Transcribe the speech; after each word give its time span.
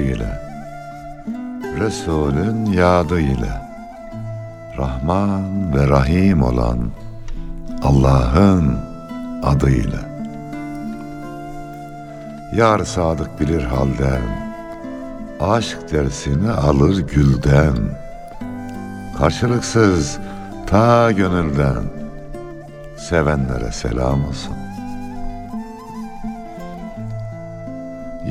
ile, 0.00 0.42
Resulün 1.80 2.64
yadı 2.66 3.20
ile, 3.20 3.62
Rahman 4.78 5.74
ve 5.74 5.88
Rahim 5.88 6.42
olan 6.42 6.78
Allah'ın 7.82 8.78
adıyla. 9.42 9.98
Yar 12.56 12.84
sadık 12.84 13.40
bilir 13.40 13.62
halden, 13.62 14.22
aşk 15.40 15.78
dersini 15.92 16.50
alır 16.50 16.98
gülden, 16.98 17.76
karşılıksız 19.18 20.18
ta 20.66 21.12
gönülden, 21.12 21.82
sevenlere 22.96 23.72
selam 23.72 24.24
olsun. 24.24 24.54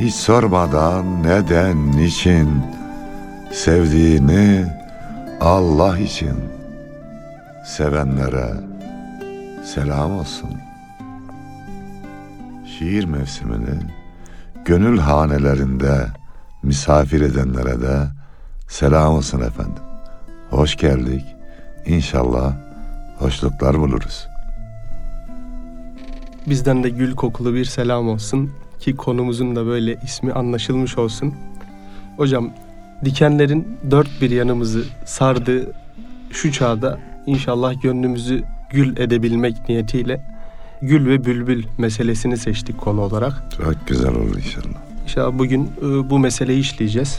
hiç 0.00 0.14
sormadan 0.14 1.22
neden, 1.22 1.92
niçin, 1.92 2.62
sevdiğini 3.52 4.66
Allah 5.40 5.98
için, 5.98 6.34
sevenlere 7.66 8.54
selam 9.64 10.18
olsun. 10.18 10.50
Şiir 12.66 13.04
mevsimini 13.04 13.78
gönül 14.64 14.98
hanelerinde 14.98 16.06
misafir 16.62 17.20
edenlere 17.20 17.80
de 17.80 17.98
selam 18.68 19.14
olsun 19.14 19.40
efendim. 19.40 19.82
Hoş 20.50 20.76
geldik. 20.76 21.24
İnşallah 21.86 22.52
hoşluklar 23.18 23.80
buluruz. 23.80 24.28
Bizden 26.46 26.84
de 26.84 26.90
gül 26.90 27.14
kokulu 27.14 27.54
bir 27.54 27.64
selam 27.64 28.08
olsun 28.08 28.50
ki 28.84 28.96
konumuzun 28.96 29.56
da 29.56 29.66
böyle 29.66 29.96
ismi 30.04 30.32
anlaşılmış 30.32 30.98
olsun. 30.98 31.34
Hocam 32.16 32.50
dikenlerin 33.04 33.78
dört 33.90 34.20
bir 34.20 34.30
yanımızı 34.30 34.84
sardığı 35.04 35.72
şu 36.30 36.52
çağda 36.52 36.98
inşallah 37.26 37.82
gönlümüzü 37.82 38.42
gül 38.70 38.96
edebilmek 38.96 39.68
niyetiyle 39.68 40.20
gül 40.82 41.06
ve 41.06 41.24
bülbül 41.24 41.64
meselesini 41.78 42.36
seçtik 42.36 42.78
konu 42.78 43.00
olarak. 43.00 43.42
Çok 43.56 43.86
güzel 43.86 44.14
olur 44.14 44.36
inşallah. 44.36 44.78
İnşallah 45.04 45.38
bugün 45.38 45.70
e, 45.82 46.10
bu 46.10 46.18
meseleyi 46.18 46.60
işleyeceğiz. 46.60 47.18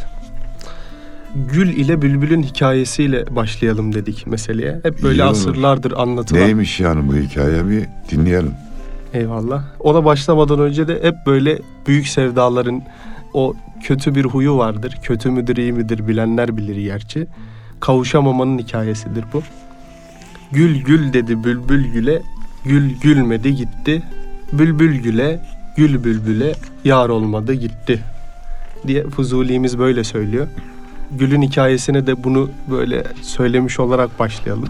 Gül 1.36 1.70
ile 1.70 2.02
bülbülün 2.02 2.44
hikayesiyle 2.44 3.36
başlayalım 3.36 3.94
dedik 3.94 4.28
meseleye. 4.28 4.80
Hep 4.84 5.04
böyle 5.04 5.22
İyi 5.22 5.24
asırlardır 5.24 5.92
anlatılan. 5.92 6.42
Neymiş 6.42 6.80
yani 6.80 7.08
bu 7.08 7.16
hikaye 7.16 7.70
bir 7.70 7.86
dinleyelim. 8.12 8.54
Eyvallah. 9.16 9.64
Ona 9.80 10.06
başlamadan 10.06 10.60
önce 10.60 10.88
de 10.88 11.04
hep 11.04 11.16
böyle 11.26 11.60
büyük 11.88 12.08
sevdaların 12.08 12.84
o 13.34 13.54
kötü 13.84 14.16
bir 14.16 14.26
huyu 14.26 14.58
vardır. 14.58 14.98
Kötü 15.04 15.30
müdür 15.30 15.58
iyi 15.58 15.74
midir 15.74 16.08
bilenler 16.08 16.58
bilir 16.58 16.76
gerçi. 16.76 17.28
Kavuşamamanın 17.80 18.58
hikayesidir 18.58 19.26
bu. 19.34 19.42
Gül 20.52 20.82
gül 20.82 21.14
dedi 21.14 21.44
bülbül 21.44 21.92
güle, 21.94 22.22
gül 22.66 23.00
gülmedi 23.02 23.56
gitti. 23.56 24.04
Bülbül 24.54 25.02
güle, 25.02 25.40
gül 25.78 26.04
bülbüle 26.04 26.54
yar 26.84 27.10
olmadı 27.10 27.54
gitti. 27.54 28.00
Diye 28.88 29.04
Fuzuli'miz 29.04 29.80
böyle 29.80 30.04
söylüyor. 30.04 30.48
Gül'ün 31.12 31.42
hikayesine 31.42 32.08
de 32.08 32.24
bunu 32.24 32.50
böyle 32.72 33.04
söylemiş 33.22 33.80
olarak 33.80 34.20
başlayalım. 34.20 34.70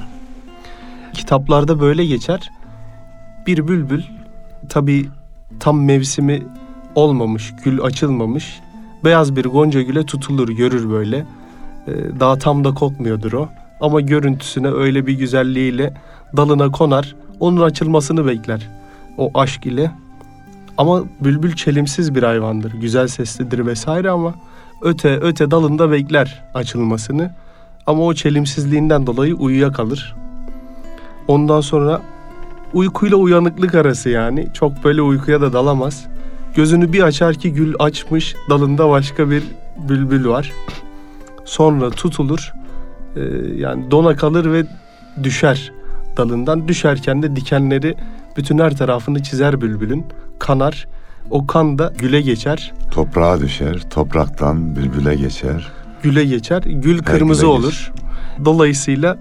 Kitaplarda 1.13 1.79
böyle 1.79 2.05
geçer. 2.05 2.51
Bir 3.47 3.67
bülbül 3.67 4.03
tabii 4.69 5.09
tam 5.59 5.83
mevsimi 5.85 6.43
olmamış, 6.95 7.53
gül 7.63 7.81
açılmamış. 7.81 8.59
Beyaz 9.03 9.35
bir 9.35 9.45
gonca 9.45 9.81
güle 9.81 10.05
tutulur, 10.05 10.49
görür 10.49 10.89
böyle. 10.89 11.25
Ee, 11.87 11.91
daha 12.19 12.37
tam 12.37 12.63
da 12.63 12.73
kokmuyordur 12.73 13.33
o. 13.33 13.49
Ama 13.81 14.01
görüntüsüne 14.01 14.67
öyle 14.67 15.07
bir 15.07 15.13
güzelliğiyle 15.13 15.93
dalına 16.37 16.71
konar, 16.71 17.15
onun 17.39 17.61
açılmasını 17.61 18.25
bekler. 18.25 18.69
O 19.17 19.31
aşk 19.33 19.65
ile. 19.65 19.91
Ama 20.77 21.03
bülbül 21.21 21.55
çelimsiz 21.55 22.15
bir 22.15 22.23
hayvandır, 22.23 22.71
güzel 22.71 23.07
seslidir 23.07 23.65
vesaire 23.65 24.09
ama 24.09 24.33
öte 24.81 25.19
öte 25.19 25.51
dalında 25.51 25.91
bekler 25.91 26.43
açılmasını. 26.53 27.31
Ama 27.87 28.03
o 28.03 28.13
çelimsizliğinden 28.13 29.07
dolayı 29.07 29.35
uyuyakalır. 29.35 30.15
Ondan 31.27 31.61
sonra 31.61 32.01
uykuyla 32.75 33.17
uyanıklık 33.17 33.75
arası 33.75 34.09
yani. 34.09 34.47
Çok 34.53 34.83
böyle 34.83 35.01
uykuya 35.01 35.41
da 35.41 35.53
dalamaz. 35.53 36.05
Gözünü 36.55 36.93
bir 36.93 37.01
açar 37.01 37.35
ki 37.35 37.53
gül 37.53 37.73
açmış, 37.79 38.35
dalında 38.49 38.89
başka 38.89 39.29
bir 39.29 39.43
bülbül 39.89 40.27
var. 40.27 40.51
Sonra 41.45 41.89
tutulur, 41.89 42.53
e, 43.15 43.21
yani 43.55 43.91
dona 43.91 44.15
kalır 44.15 44.51
ve 44.51 44.65
düşer 45.23 45.71
dalından. 46.17 46.67
Düşerken 46.67 47.23
de 47.23 47.35
dikenleri 47.35 47.95
bütün 48.37 48.59
her 48.59 48.77
tarafını 48.77 49.23
çizer 49.23 49.61
bülbülün. 49.61 50.05
Kanar, 50.39 50.87
o 51.29 51.47
kan 51.47 51.77
da 51.77 51.93
güle 51.97 52.21
geçer. 52.21 52.73
Toprağa 52.91 53.39
düşer, 53.39 53.89
topraktan 53.89 54.75
bülbüle 54.75 55.15
geçer. 55.15 55.71
Güle 56.03 56.25
geçer, 56.25 56.63
gül 56.65 57.03
kırmızı 57.03 57.41
güle 57.41 57.51
olur. 57.51 57.91
Dolayısıyla 58.45 59.17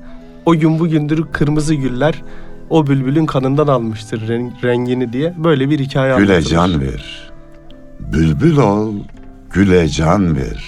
o 0.46 0.54
gün 0.54 0.78
bugündür 0.78 1.24
kırmızı 1.32 1.74
güller 1.74 2.22
o 2.70 2.86
bülbülün 2.86 3.26
kanından 3.26 3.66
almıştır 3.66 4.28
ren- 4.28 4.62
rengini 4.62 5.12
diye 5.12 5.34
böyle 5.44 5.70
bir 5.70 5.78
hikaye 5.78 6.16
Güle 6.16 6.32
anlatılır. 6.32 6.50
can 6.50 6.80
ver. 6.80 7.30
Bülbül 8.00 8.56
ol, 8.56 8.94
güle 9.52 9.88
can 9.88 10.36
ver. 10.36 10.64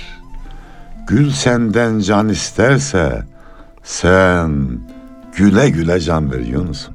Gül 1.07 1.31
senden 1.31 1.99
can 1.99 2.29
isterse 2.29 3.23
sen 3.83 4.69
güle 5.37 5.71
güle 5.71 6.01
can 6.01 6.33
ver 6.33 6.41
Yunus'um. 6.41 6.95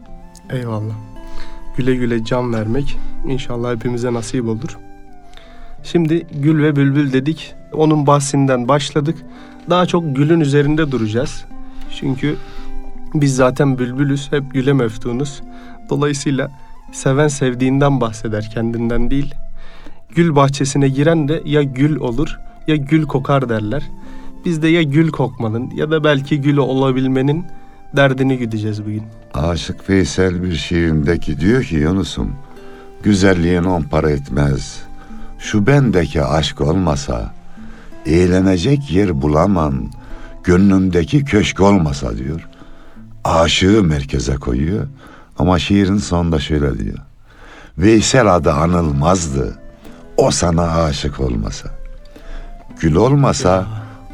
Eyvallah. 0.50 0.94
Güle 1.78 1.96
güle 1.96 2.26
can 2.26 2.54
vermek 2.54 2.98
inşallah 3.28 3.76
hepimize 3.76 4.14
nasip 4.14 4.46
olur. 4.46 4.78
Şimdi 5.84 6.28
gül 6.40 6.64
ve 6.64 6.76
bülbül 6.76 7.14
dedik. 7.14 7.54
Onun 7.74 8.08
bahsinden 8.08 8.68
başladık. 8.68 9.18
Daha 9.70 9.86
çok 9.86 10.16
gülün 10.16 10.40
üzerinde 10.40 10.92
duracağız. 10.92 11.46
Çünkü 12.00 12.36
biz 13.14 13.36
zaten 13.36 13.78
bülbülüz, 13.78 14.32
hep 14.32 14.54
güle 14.54 14.74
meftunuz. 14.74 15.42
Dolayısıyla 15.90 16.52
seven 16.92 17.28
sevdiğinden 17.28 18.02
bahseder, 18.02 18.50
kendinden 18.54 19.12
değil. 19.12 19.36
Gül 20.16 20.36
bahçesine 20.36 20.90
giren 20.90 21.28
de 21.28 21.42
ya 21.46 21.64
gül 21.64 21.96
olur 21.96 22.40
ya 22.68 22.76
gül 22.76 23.06
kokar 23.06 23.50
derler. 23.50 23.84
Biz 24.46 24.62
de 24.62 24.68
ya 24.68 24.82
gül 24.82 25.12
kokmanın 25.12 25.72
ya 25.76 25.92
da 25.92 26.04
belki 26.04 26.42
gül 26.42 26.58
olabilmenin 26.58 27.46
derdini 27.96 28.38
güdeceğiz 28.38 28.86
bugün. 28.86 29.04
Aşık 29.34 29.90
Veysel 29.90 30.44
bir 30.44 30.56
şiirindeki 30.56 31.40
diyor 31.40 31.64
ki 31.64 31.76
Yunus'um 31.76 32.32
güzelliğin 33.04 33.64
on 33.64 33.82
para 33.82 34.12
etmez. 34.12 34.84
Şu 35.40 35.68
bendeki 35.68 36.24
aşk 36.24 36.62
olmasa 36.62 37.34
eğlenecek 38.06 38.92
yer 38.92 39.22
bulamam. 39.22 39.74
Gönlümdeki 40.44 41.26
köşk 41.26 41.60
olmasa 41.62 42.18
diyor. 42.18 42.48
Aşığı 43.24 43.84
merkeze 43.84 44.36
koyuyor 44.36 44.88
ama 45.38 45.60
şiirin 45.60 45.98
sonunda 45.98 46.40
şöyle 46.40 46.80
diyor. 46.80 46.98
Veysel 47.78 48.36
adı 48.36 48.52
anılmazdı. 48.52 49.60
O 50.18 50.32
sana 50.32 50.84
aşık 50.84 51.20
olmasa. 51.20 51.70
Gül 52.80 52.96
olmasa 52.96 53.66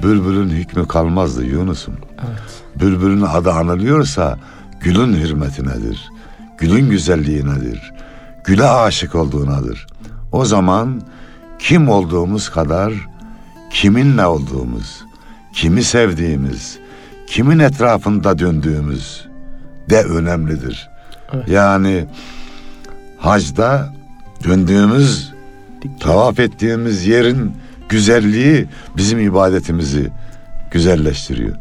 bülbülün 0.04 0.50
hükmü 0.50 0.88
kalmazdı 0.88 1.45
Yunus'um. 1.45 1.94
Evet. 2.30 2.63
Bülbülün 2.81 3.21
adı 3.21 3.51
anılıyorsa 3.51 4.38
gülün 4.80 5.13
hürmetinedir. 5.13 6.09
Gülün 6.57 6.89
güzelliğinedir. 6.89 7.94
Güle 8.44 8.69
aşık 8.69 9.15
olduğunadır. 9.15 9.88
O 10.31 10.45
zaman 10.45 11.01
kim 11.59 11.89
olduğumuz 11.89 12.50
kadar 12.50 12.94
kiminle 13.71 14.25
olduğumuz, 14.25 15.01
kimi 15.54 15.83
sevdiğimiz, 15.83 16.80
kimin 17.27 17.59
etrafında 17.59 18.39
döndüğümüz 18.39 19.27
de 19.89 20.03
önemlidir. 20.03 20.89
Evet. 21.33 21.50
Yani 21.50 22.06
hacda 23.18 23.94
döndüğümüz, 24.44 25.33
tavaf 26.00 26.39
ettiğimiz 26.39 27.06
yerin 27.06 27.53
güzelliği 27.89 28.68
bizim 28.97 29.19
ibadetimizi 29.19 30.12
güzelleştiriyor. 30.71 31.56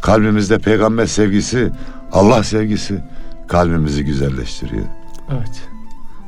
Kalbimizde 0.00 0.58
peygamber 0.58 1.06
sevgisi, 1.06 1.70
Allah 2.12 2.42
sevgisi 2.42 3.00
kalbimizi 3.48 4.04
güzelleştiriyor. 4.04 4.84
Evet. 5.30 5.68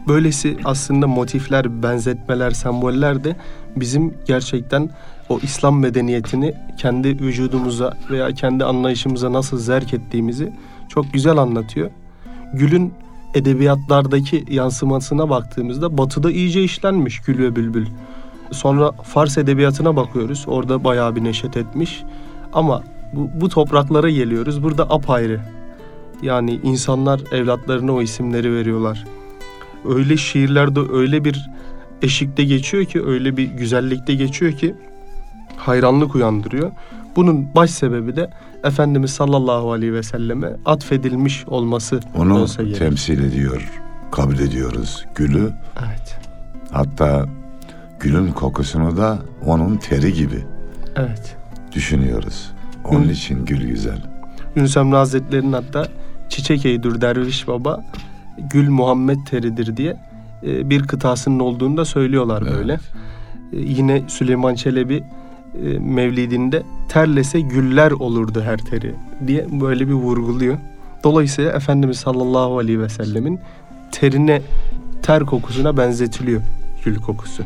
Böylesi 0.08 0.56
aslında 0.64 1.06
motifler, 1.06 1.82
benzetmeler, 1.82 2.50
semboller 2.50 3.25
de 3.25 3.37
bizim 3.76 4.14
gerçekten 4.26 4.90
o 5.29 5.38
İslam 5.43 5.81
medeniyetini 5.81 6.55
kendi 6.79 7.09
vücudumuza 7.09 7.97
veya 8.11 8.32
kendi 8.32 8.65
anlayışımıza 8.65 9.32
nasıl 9.32 9.59
zerk 9.59 9.94
ettiğimizi 9.94 10.53
çok 10.88 11.12
güzel 11.12 11.37
anlatıyor. 11.37 11.91
Gül'ün 12.55 12.93
edebiyatlardaki 13.35 14.44
yansımasına 14.50 15.31
baktığımızda 15.31 15.99
batıda 15.99 16.31
iyice 16.31 16.62
işlenmiş 16.62 17.21
Gül 17.21 17.38
ve 17.38 17.56
Bülbül. 17.56 17.87
Sonra 18.50 18.93
Fars 18.93 19.38
edebiyatına 19.38 19.97
bakıyoruz. 19.97 20.44
Orada 20.47 20.85
bayağı 20.85 21.17
bir 21.17 21.25
neşet 21.25 21.56
etmiş. 21.56 22.03
Ama 22.53 22.82
bu, 23.12 23.31
bu 23.41 23.49
topraklara 23.49 24.11
geliyoruz. 24.11 24.62
Burada 24.62 24.91
apayrı. 24.91 25.41
Yani 26.23 26.61
insanlar 26.62 27.21
evlatlarına 27.32 27.93
o 27.93 28.03
isimleri 28.03 28.55
veriyorlar. 28.55 29.05
Öyle 29.88 30.17
şiirlerde 30.17 30.81
öyle 30.93 31.25
bir 31.25 31.50
eşikte 32.03 32.44
geçiyor 32.44 32.85
ki, 32.85 33.03
öyle 33.06 33.37
bir 33.37 33.44
güzellikte 33.44 34.15
geçiyor 34.15 34.53
ki 34.53 34.75
hayranlık 35.56 36.14
uyandırıyor. 36.14 36.70
Bunun 37.16 37.48
baş 37.54 37.70
sebebi 37.70 38.16
de 38.16 38.30
Efendimiz 38.64 39.10
sallallahu 39.10 39.72
aleyhi 39.72 39.92
ve 39.92 40.02
selleme 40.02 40.56
atfedilmiş 40.64 41.44
olması 41.48 42.00
Onu 42.16 42.38
olsa 42.38 42.62
gerek. 42.62 42.78
temsil 42.78 43.24
ediyor, 43.24 43.70
kabul 44.10 44.38
ediyoruz 44.38 45.04
gülü. 45.14 45.50
Evet. 45.86 46.18
Hatta 46.70 47.26
gülün 48.00 48.32
kokusunu 48.32 48.96
da 48.96 49.18
onun 49.46 49.76
teri 49.76 50.12
gibi 50.12 50.44
Evet. 50.96 51.36
düşünüyoruz. 51.72 52.50
Onun 52.84 53.04
Hı. 53.08 53.10
için 53.12 53.44
gül 53.44 53.66
güzel. 53.66 53.98
Yunus 54.56 54.76
Emre 54.76 54.96
Hazretleri'nin 54.96 55.52
hatta 55.52 55.88
Çiçek 56.28 56.66
Eydür 56.66 57.00
Derviş 57.00 57.48
Baba 57.48 57.84
Gül 58.50 58.68
Muhammed 58.68 59.18
teridir 59.26 59.76
diye 59.76 59.96
e, 60.46 60.70
bir 60.70 60.82
kıtasının 60.82 61.40
olduğunu 61.40 61.76
da 61.76 61.84
söylüyorlar 61.84 62.42
Evet. 62.42 62.54
böyle. 62.54 62.78
Yine 63.52 64.02
Süleyman 64.08 64.54
Çelebi 64.54 65.04
e, 65.62 65.78
Mevlidinde 65.78 66.62
terlese 66.88 67.40
güller 67.40 67.90
olurdu 67.90 68.42
her 68.42 68.58
teri 68.58 68.94
diye 69.26 69.46
böyle 69.60 69.88
bir 69.88 69.92
vurguluyor. 69.92 70.58
Dolayısıyla 71.04 71.52
Efendimiz 71.52 71.98
sallallahu 71.98 72.58
aleyhi 72.58 72.80
ve 72.80 72.88
sellemin 72.88 73.40
terine, 73.92 74.42
ter 75.02 75.22
kokusuna 75.22 75.76
benzetiliyor 75.76 76.42
gül 76.84 76.96
kokusu. 76.96 77.42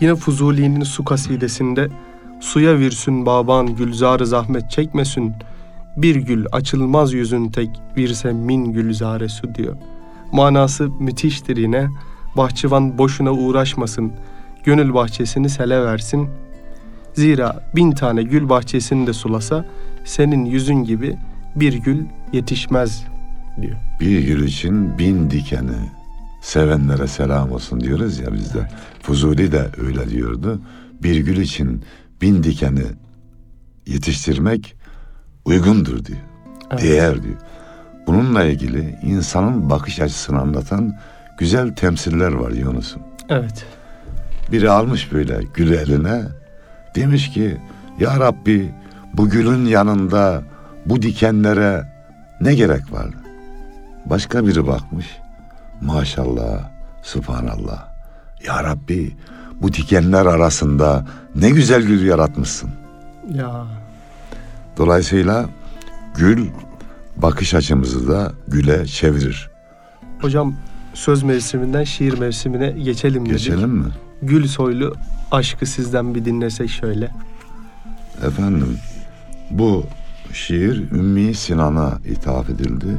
Yine 0.00 0.14
Fuzuli'nin 0.14 0.82
su 0.82 1.04
kasidesinde 1.04 1.88
Suya 2.42 2.78
virsün 2.78 3.26
baban 3.26 3.76
gülzarı 3.76 4.26
zahmet 4.26 4.70
çekmesin. 4.70 5.32
Bir 5.96 6.16
gül 6.16 6.46
açılmaz 6.52 7.12
yüzün 7.12 7.48
tek 7.48 7.70
virse 7.96 8.32
min 8.32 8.72
gülzare 8.72 9.28
su 9.28 9.54
diyor. 9.54 9.76
Manası 10.32 10.88
müthiştir 11.00 11.56
yine. 11.56 11.88
Bahçıvan 12.36 12.98
boşuna 12.98 13.32
uğraşmasın. 13.32 14.12
Gönül 14.64 14.94
bahçesini 14.94 15.50
sele 15.50 15.84
versin. 15.84 16.28
Zira 17.14 17.62
bin 17.76 17.92
tane 17.92 18.22
gül 18.22 18.48
bahçesini 18.48 19.06
de 19.06 19.12
sulasa 19.12 19.64
senin 20.04 20.44
yüzün 20.44 20.84
gibi 20.84 21.16
bir 21.56 21.72
gül 21.72 21.98
yetişmez 22.32 23.04
diyor. 23.60 23.76
Bir 24.00 24.20
gül 24.20 24.44
için 24.44 24.98
bin 24.98 25.30
dikeni 25.30 25.76
sevenlere 26.42 27.06
selam 27.06 27.52
olsun 27.52 27.80
diyoruz 27.80 28.18
ya 28.18 28.32
bizde. 28.32 28.68
Fuzuli 29.02 29.52
de 29.52 29.66
öyle 29.86 30.10
diyordu. 30.10 30.60
Bir 31.02 31.16
gül 31.16 31.36
için 31.36 31.84
bin 32.20 32.42
dikeni 32.42 32.84
yetiştirmek 33.86 34.76
uygundur 35.44 36.04
diyor. 36.04 36.18
Evet. 36.70 36.82
Değer 36.82 37.22
diyor. 37.22 37.36
Bununla 38.06 38.44
ilgili 38.44 38.98
insanın 39.02 39.70
bakış 39.70 40.00
açısını 40.00 40.40
anlatan 40.40 40.98
güzel 41.38 41.74
temsiller 41.74 42.32
var 42.32 42.50
Yunus'um. 42.50 43.02
Evet. 43.28 43.64
Biri 44.52 44.70
almış 44.70 45.12
böyle 45.12 45.40
gülü 45.54 45.74
eline. 45.74 46.22
Demiş 46.94 47.30
ki 47.30 47.56
ya 48.00 48.20
Rabbi 48.20 48.70
bu 49.14 49.28
gülün 49.28 49.64
yanında 49.66 50.42
bu 50.86 51.02
dikenlere 51.02 51.92
ne 52.40 52.54
gerek 52.54 52.92
var? 52.92 53.06
Başka 54.06 54.46
biri 54.46 54.66
bakmış. 54.66 55.06
Maşallah, 55.80 56.70
subhanallah. 57.02 57.88
Ya 58.46 58.64
Rabbi 58.64 59.16
bu 59.62 59.72
dikenler 59.72 60.26
arasında 60.26 61.06
ne 61.34 61.50
güzel 61.50 61.82
gül 61.82 62.06
yaratmışsın. 62.06 62.70
Ya 63.34 63.66
Dolayısıyla 64.76 65.46
gül 66.16 66.48
bakış 67.16 67.54
açımızı 67.54 68.08
da 68.08 68.32
güle 68.48 68.86
çevirir. 68.86 69.50
hocam 70.20 70.54
söz 70.94 71.22
mevsiminden 71.22 71.84
şiir 71.84 72.18
mevsimine 72.18 72.70
geçelim 72.70 73.26
dedik. 73.26 73.32
Geçelim 73.38 73.70
mi? 73.70 73.86
Gül 74.22 74.46
soylu 74.48 74.94
aşkı 75.32 75.66
sizden 75.66 76.14
bir 76.14 76.24
dinlesek 76.24 76.70
şöyle. 76.70 77.10
Efendim 78.26 78.78
bu 79.50 79.84
şiir 80.32 80.90
Ümmi 80.90 81.34
Sinan'a 81.34 81.98
ithaf 82.04 82.50
edildi. 82.50 82.96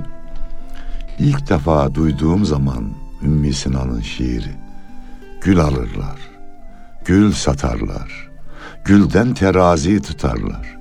İlk 1.20 1.50
defa 1.50 1.96
duyduğum 1.96 2.46
zaman 2.46 2.90
Ümmi 3.24 3.54
Sinan'ın 3.54 4.02
şiiri. 4.02 4.52
Gül 5.42 5.60
alırlar, 5.60 6.18
gül 7.06 7.32
satarlar, 7.32 8.30
gülden 8.86 9.34
terazi 9.34 10.02
tutarlar. 10.02 10.78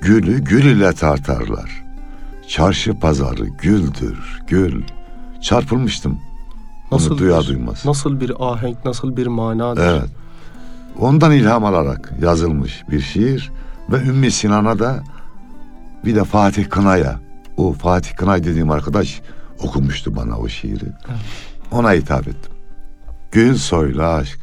Gülü 0.00 0.44
gül 0.44 0.64
ile 0.64 0.92
tartarlar. 0.92 1.84
Çarşı 2.48 2.98
pazarı 2.98 3.46
güldür, 3.46 4.42
gül. 4.46 4.82
Çarpılmıştım. 5.40 6.18
Onu 6.90 7.18
duyar 7.18 7.42
bir, 7.42 7.46
duymaz. 7.48 7.84
Nasıl 7.86 8.20
bir 8.20 8.32
ahenk, 8.52 8.84
nasıl 8.84 9.16
bir 9.16 9.26
manadır. 9.26 9.82
Evet. 9.82 10.10
Ondan 11.00 11.32
ilham 11.32 11.64
alarak 11.64 12.12
yazılmış 12.20 12.84
bir 12.90 13.00
şiir 13.00 13.52
ve 13.90 13.96
Ümmü 13.96 14.30
Sinan'a 14.30 14.78
da 14.78 15.02
bir 16.04 16.16
de 16.16 16.24
Fatih 16.24 16.70
Kınay'a 16.70 17.20
o 17.56 17.72
Fatih 17.72 18.16
Kınay 18.16 18.44
dediğim 18.44 18.70
arkadaş 18.70 19.20
okumuştu 19.58 20.16
bana 20.16 20.38
o 20.38 20.48
şiiri. 20.48 20.84
Ona 21.70 21.92
hitap 21.92 22.28
ettim. 22.28 22.52
Gül 23.32 23.54
soylu 23.54 24.02
aşk. 24.02 24.38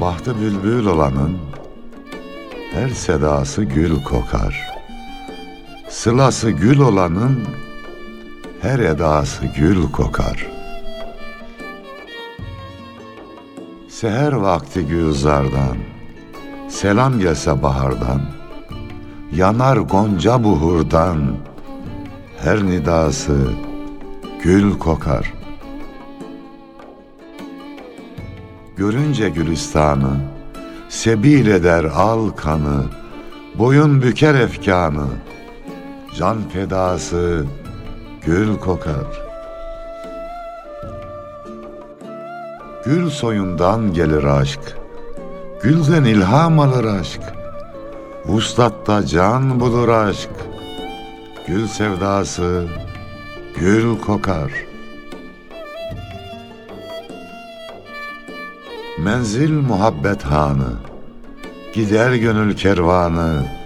Bahtı 0.00 0.40
bülbül 0.40 0.86
olanın 0.86 1.38
her 2.74 2.88
sedası 2.88 3.64
gül 3.64 4.02
kokar. 4.02 4.73
Sılası 5.94 6.50
gül 6.50 6.80
olanın 6.80 7.40
her 8.60 8.78
edası 8.78 9.46
gül 9.56 9.92
kokar. 9.92 10.46
Seher 13.88 14.32
vakti 14.32 14.86
gülzardan, 14.86 15.76
selam 16.68 17.18
gelse 17.18 17.62
bahardan, 17.62 18.20
yanar 19.32 19.76
gonca 19.76 20.44
buhurdan, 20.44 21.36
her 22.38 22.66
nidası 22.66 23.38
gül 24.42 24.78
kokar. 24.78 25.32
Görünce 28.76 29.28
gülistanı, 29.28 30.16
sebil 30.88 31.46
eder 31.46 31.84
al 31.84 32.28
kanı, 32.28 32.84
boyun 33.58 34.02
büker 34.02 34.34
efkanı, 34.34 35.06
can 36.18 36.48
fedası 36.48 37.46
gül 38.26 38.58
kokar. 38.58 39.06
Gül 42.84 43.10
soyundan 43.10 43.92
gelir 43.92 44.24
aşk, 44.24 44.60
gülden 45.62 46.04
ilham 46.04 46.60
alır 46.60 46.84
aşk, 46.84 47.20
vuslatta 48.24 49.06
can 49.06 49.60
bulur 49.60 49.88
aşk, 49.88 50.30
gül 51.46 51.66
sevdası 51.66 52.66
gül 53.56 54.00
kokar. 54.00 54.52
Menzil 58.98 59.52
muhabbet 59.52 60.22
hanı, 60.22 60.72
gider 61.74 62.14
gönül 62.14 62.56
kervanı, 62.56 63.63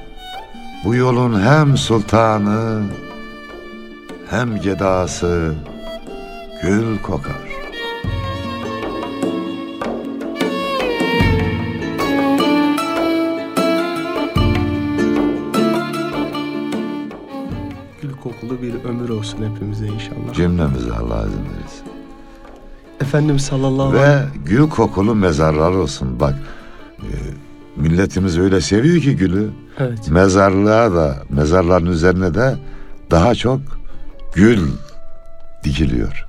bu 0.85 0.95
yolun 0.95 1.41
hem 1.41 1.77
sultanı 1.77 2.83
hem 4.31 4.61
gedası 4.61 5.55
gül 6.63 6.99
kokar. 6.99 7.49
kokulu 18.23 18.63
bir 18.63 18.85
ömür 18.85 19.09
olsun 19.09 19.39
hepimize 19.51 19.87
inşallah. 19.87 20.35
Cümlemize 20.35 20.93
Allah 20.93 21.27
izin 21.27 21.45
verirse. 21.45 21.85
Efendimiz 23.01 23.43
sallallahu 23.43 23.89
aleyhi 23.89 24.05
Ve 24.05 24.25
gül 24.45 24.69
kokulu 24.69 25.15
mezarlar 25.15 25.71
olsun. 25.71 26.21
Bak 26.21 26.35
e, 26.99 27.15
milletimiz 27.77 28.39
öyle 28.39 28.61
seviyor 28.61 29.03
ki 29.03 29.17
gülü. 29.17 29.51
Evet. 29.79 30.11
Mezarlığa 30.11 30.95
da 30.95 31.17
mezarların 31.31 31.87
üzerine 31.87 32.35
de 32.35 32.57
daha 33.11 33.35
çok 33.35 33.61
gül 34.35 34.69
dikiliyor. 35.65 36.27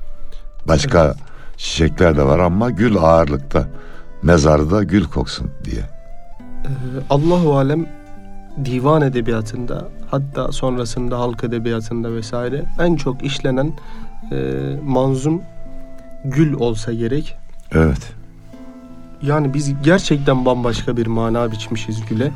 Başka 0.68 1.16
çiçekler 1.58 2.18
de 2.18 2.24
var 2.24 2.40
ama 2.40 2.70
gül 2.70 2.98
ağırlıkta. 2.98 3.68
Mezarda 4.24 4.84
gül 4.84 5.06
koksun 5.06 5.52
diye. 5.66 5.82
Ee, 6.66 6.70
Allahu 7.10 7.58
alem 7.58 7.86
divan 8.66 9.02
edebiyatında 9.02 9.88
hatta 10.12 10.52
sonrasında 10.52 11.20
halk 11.20 11.44
edebiyatında 11.44 12.14
vesaire 12.14 12.66
en 12.80 12.96
çok 12.96 13.24
işlenen 13.24 13.74
e, 14.32 14.36
manzum 14.84 15.42
gül 16.26 16.54
olsa 16.54 16.94
gerek. 16.94 17.36
Evet. 17.72 18.14
Yani 19.22 19.54
biz 19.54 19.84
gerçekten 19.84 20.46
bambaşka 20.46 20.98
bir 20.98 21.08
mana 21.08 21.52
biçmişiz 21.52 22.06
güle. 22.10 22.32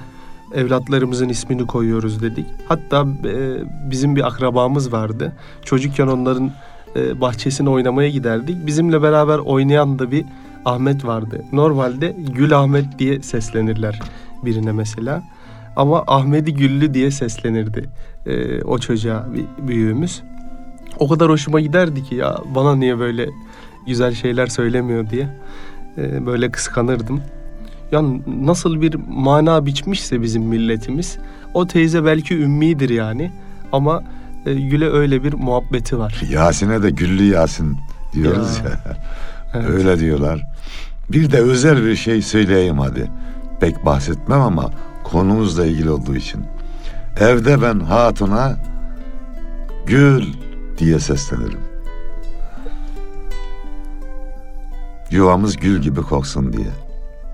Evlatlarımızın 0.56 1.30
ismini 1.30 1.68
koyuyoruz 1.68 2.22
dedik. 2.22 2.46
Hatta 2.68 3.06
e, 3.26 3.64
bizim 3.92 4.16
bir 4.16 4.28
akrabamız 4.28 4.94
vardı. 4.94 5.34
Çocukken 5.66 6.08
onların 6.08 6.52
e, 6.96 7.22
bahçesine 7.22 7.70
oynamaya 7.70 8.10
giderdik. 8.10 8.66
Bizimle 8.66 9.02
beraber 9.02 9.38
oynayan 9.38 10.00
da 10.00 10.12
bir 10.12 10.26
Ahmet 10.66 11.06
vardı. 11.06 11.42
Normalde 11.52 12.16
Gül 12.18 12.60
Ahmet 12.60 13.00
diye 13.00 13.22
seslenirler 13.22 14.00
birine 14.46 14.72
mesela. 14.72 15.24
Ama 15.76 16.04
Ahmedi 16.08 16.54
Güllü 16.54 16.94
diye 16.94 17.12
seslenirdi 17.12 17.90
e, 18.26 18.62
o 18.62 18.80
çocuğa 18.80 19.28
bir 19.34 19.68
büyüğümüz. 19.68 20.24
O 21.00 21.08
kadar 21.08 21.30
hoşuma 21.30 21.60
giderdi 21.60 22.04
ki 22.04 22.16
ya 22.16 22.38
bana 22.56 22.76
niye 22.76 23.00
böyle 23.00 23.30
güzel 23.88 24.14
şeyler 24.14 24.48
söylemiyor 24.48 25.10
diye 25.10 25.28
e, 25.98 26.26
böyle 26.26 26.52
kıskanırdım. 26.52 27.22
Ya 27.94 28.02
nasıl 28.42 28.82
bir 28.82 28.96
mana 29.10 29.66
biçmişse 29.66 30.22
bizim 30.22 30.44
milletimiz 30.44 31.18
o 31.54 31.68
teyze 31.68 32.06
belki 32.06 32.38
ümmidir 32.38 32.90
yani 32.90 33.32
ama 33.72 34.04
e, 34.46 34.54
Gül'e 34.54 34.90
öyle 34.90 35.24
bir 35.24 35.34
muhabbeti 35.34 36.00
var. 36.00 36.22
Yasin'e 36.30 36.84
de 36.84 36.90
Güllü 36.90 37.24
Yasin 37.24 37.78
diyoruz 38.14 38.58
ya. 38.64 38.70
Ya. 38.70 38.98
Evet. 39.56 39.70
Öyle 39.70 40.00
diyorlar. 40.00 40.48
Bir 41.10 41.32
de 41.32 41.38
özel 41.38 41.86
bir 41.86 41.96
şey 41.96 42.22
söyleyeyim 42.22 42.80
hadi. 42.80 43.12
Pek 43.60 43.86
bahsetmem 43.86 44.42
ama 44.42 44.72
konumuzla 45.04 45.66
ilgili 45.66 45.90
olduğu 45.90 46.16
için. 46.16 46.46
Evde 47.20 47.62
ben 47.62 47.80
hatuna 47.80 48.58
gül 49.86 50.24
diye 50.78 51.00
seslenirim. 51.00 51.60
Yuvamız 55.12 55.58
gül 55.58 55.82
gibi 55.82 56.02
koksun 56.02 56.54
diye. 56.54 56.68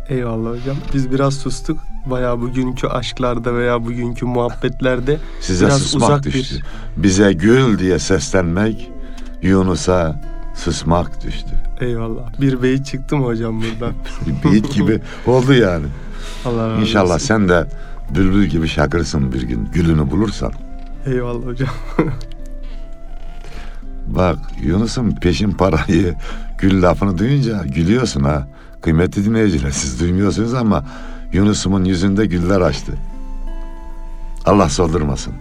Eyvallah 0.10 0.50
hocam. 0.60 0.78
Biz 0.94 1.12
biraz 1.12 1.34
sustuk. 1.34 1.80
Bayağı 2.06 2.42
bugünkü 2.42 2.88
aşklarda 2.88 3.54
veya 3.56 3.86
bugünkü 3.86 4.25
muhabbetlerde 4.25 5.18
Size 5.42 5.66
Biraz 5.66 5.82
susmak 5.82 6.10
uzak 6.10 6.24
düştü. 6.24 6.56
bir- 6.98 7.04
Bize 7.04 7.34
gül 7.34 7.80
diye 7.80 8.00
seslenmek 8.00 8.92
Yunus'a 9.42 10.22
susmak 10.56 11.24
düştü. 11.25 11.50
eyvallah. 11.82 12.42
Bir 12.42 12.62
beyit 12.63 12.86
çıktı 12.86 13.16
mı 13.18 13.25
hocam 13.25 13.62
buradan? 13.62 13.94
Bir 14.46 14.51
Beat 14.63 14.74
gibi 14.74 15.01
oldu 15.28 15.54
yani. 15.54 15.86
Allah 16.46 16.70
razı 16.70 16.82
İnşallah 16.82 17.16
olsun. 17.16 17.25
sen 17.25 17.50
de 17.50 17.68
bülbül 18.16 18.46
gibi 18.46 18.68
şakırsın 18.68 19.34
bir 19.34 19.42
gün 19.42 19.70
gülünü 19.74 20.12
bulursan. 20.12 20.51
Eyvallah 21.06 21.46
hocam. 21.46 21.70
Bak 24.08 24.38
Yunus'un 24.63 25.12
peşin 25.12 25.51
parayı 25.51 26.16
gül 26.58 26.82
lafını 26.84 27.18
duyunca 27.18 27.63
gülüyorsun 27.66 28.24
ha. 28.24 28.48
Kıymetli 28.81 29.25
dinleyiciler 29.25 29.71
siz 29.71 30.00
duymuyorsunuz 30.00 30.53
ama 30.53 30.86
Yunus'umun 31.33 31.86
yüzünde 31.86 32.25
güller 32.25 32.62
açtı. 32.62 32.93
Allah 34.45 34.69
soldurmasın. 34.69 35.33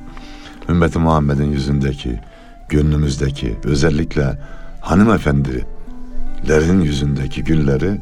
Ümmeti 0.68 0.99
Muhammed'in 0.99 1.52
yüzündeki, 1.52 2.21
gönlümüzdeki 2.68 3.57
özellikle 3.64 4.38
hanımefendilerin 4.80 6.80
yüzündeki 6.80 7.45
gülleri 7.45 8.00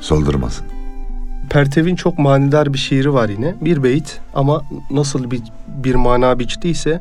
soldurmasın. 0.00 0.66
Pertev'in 1.50 1.96
çok 1.96 2.18
manidar 2.18 2.72
bir 2.72 2.78
şiiri 2.78 3.12
var 3.12 3.28
yine. 3.28 3.54
Bir 3.60 3.82
beyit 3.82 4.20
ama 4.34 4.62
nasıl 4.90 5.30
bir, 5.30 5.42
bir 5.68 5.94
mana 5.94 6.38
biçtiyse 6.38 7.00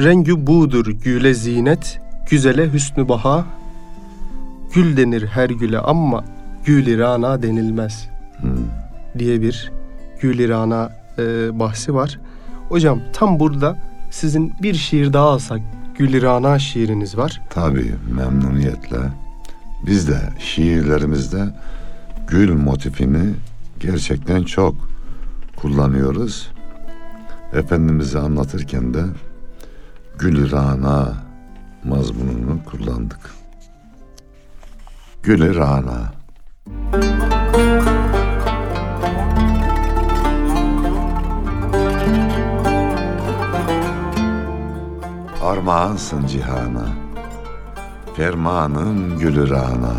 Rengü 0.00 0.46
budur 0.46 0.86
güle 0.86 1.34
zinet, 1.34 2.00
güzele 2.30 2.72
hüsnü 2.72 3.08
baha. 3.08 3.44
Gül 4.74 4.96
denir 4.96 5.26
her 5.26 5.50
güle 5.50 5.78
ama 5.78 6.24
gül 6.66 6.98
rana 6.98 7.42
denilmez 7.42 8.08
Hmm. 8.40 8.50
diye 9.18 9.40
bir 9.42 9.72
gül 10.20 10.48
rana 10.48 10.92
e, 11.18 11.22
bahsi 11.58 11.94
var. 11.94 12.20
Hocam 12.68 13.00
tam 13.12 13.40
burada 13.40 13.76
sizin 14.10 14.54
bir 14.62 14.74
şiir 14.74 15.12
daha 15.12 15.28
alsak 15.28 15.60
gül 15.98 16.22
rana 16.22 16.58
şiiriniz 16.58 17.16
var. 17.16 17.42
Tabii 17.50 17.94
memnuniyetle. 18.14 18.96
Biz 19.86 20.08
de 20.08 20.18
şiirlerimizde 20.38 21.44
gül 22.28 22.52
motifini 22.52 23.34
gerçekten 23.80 24.42
çok 24.42 24.74
kullanıyoruz. 25.56 26.50
Efendimiz'i 27.52 28.18
anlatırken 28.18 28.94
de 28.94 29.02
gül 30.18 30.50
rana 30.52 31.14
mazmununu 31.84 32.64
kullandık. 32.64 33.30
Gül 35.22 35.54
rana. 35.56 36.15
Armağansın 45.42 46.26
cihana. 46.26 46.86
Fermanın 48.16 49.18
gülü 49.18 49.50
rana. 49.50 49.94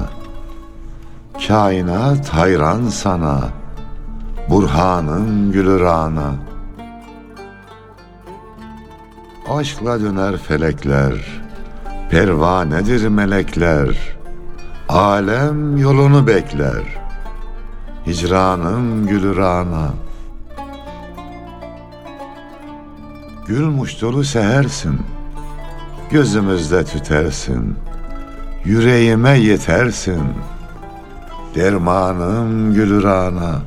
Kainat 1.48 2.30
hayran 2.30 2.88
sana. 2.88 3.50
Burhanın 4.50 5.52
gülü 5.52 5.80
rana. 5.80 6.34
Aşkla 9.50 10.02
döner 10.02 10.38
felekler. 10.38 11.44
Pervanedir 12.10 13.08
melekler. 13.08 14.17
Alem 14.90 15.78
yolunu 15.78 16.28
bekler. 16.28 16.84
Hicranın 18.06 19.08
gülü 19.08 19.38
rana. 19.38 19.94
Gül 23.48 23.66
muştulu 23.66 24.24
sehersin. 24.24 25.02
Gözümüzde 26.12 26.86
tütersin. 26.86 27.76
Yüreğime 28.66 29.40
yetersin. 29.40 30.24
Dermanım 31.56 32.74
gülü 32.74 33.04
rana. 33.04 33.62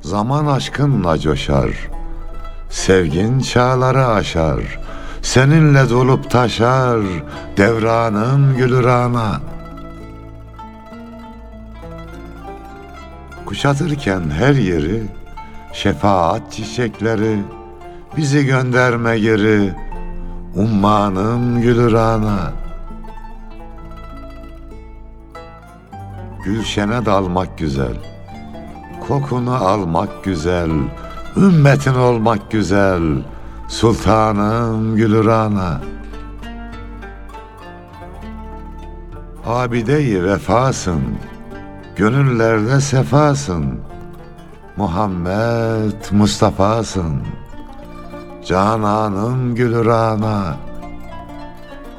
Zaman 0.00 0.46
aşkınla 0.46 1.18
coşar. 1.18 1.70
Sevgin 2.70 3.40
çağları 3.40 4.06
aşar. 4.06 4.81
Seninle 5.22 5.90
dolup 5.90 6.30
taşar. 6.30 7.00
Devranım 7.56 8.56
gülü 8.56 8.84
rana. 8.84 9.40
Kuşatırken 13.46 14.22
her 14.30 14.54
yeri 14.54 15.02
şefaat 15.72 16.52
çiçekleri 16.52 17.38
bizi 18.16 18.46
gönderme 18.46 19.18
geri 19.18 19.74
ummanın 20.54 21.62
gülü 21.62 21.92
rana 21.92 22.52
Gülşene 26.44 27.06
dalmak 27.06 27.58
güzel 27.58 27.96
kokunu 29.08 29.54
almak 29.54 30.24
güzel 30.24 30.70
ümmetin 31.36 31.94
olmak 31.94 32.50
güzel 32.50 33.02
sultanım 33.72 34.96
gülü 34.96 35.24
rana 35.26 35.80
Abide-i 39.46 40.24
vefasın 40.24 41.02
gönüllerde 41.96 42.80
sefasın. 42.80 43.80
Muhammed 44.76 46.12
Mustafa'sın. 46.12 47.22
Cananın 48.44 49.54
gülü 49.54 49.84
rana 49.84 50.56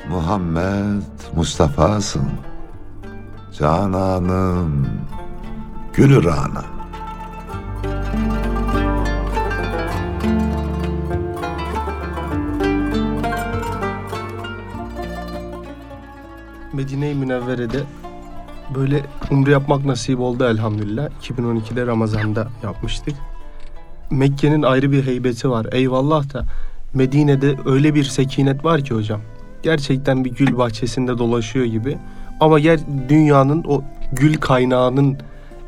Muhammed 0.10 1.04
Mustafa'sın. 1.36 2.30
Cananın 3.60 4.88
gülü 5.94 6.24
Medine-i 16.74 17.16
Münevvere'de 17.16 17.80
böyle 18.76 19.06
umre 19.32 19.52
yapmak 19.52 19.86
nasip 19.86 20.20
oldu 20.20 20.46
elhamdülillah. 20.46 21.10
2012'de 21.22 21.88
Ramazan'da 21.88 22.48
yapmıştık. 22.64 23.16
Mekke'nin 24.12 24.64
ayrı 24.64 24.92
bir 24.92 25.06
heybeti 25.06 25.50
var. 25.50 25.68
Eyvallah 25.72 26.34
da 26.34 26.46
Medine'de 26.94 27.56
öyle 27.66 27.96
bir 27.96 28.04
sekinet 28.04 28.66
var 28.66 28.82
ki 28.82 28.94
hocam. 28.94 29.22
Gerçekten 29.64 30.26
bir 30.26 30.32
gül 30.32 30.58
bahçesinde 30.58 31.18
dolaşıyor 31.18 31.66
gibi. 31.66 31.98
Ama 32.40 32.60
ger 32.60 32.80
dünyanın 33.10 33.64
o 33.68 33.84
gül 34.12 34.38
kaynağının 34.38 35.18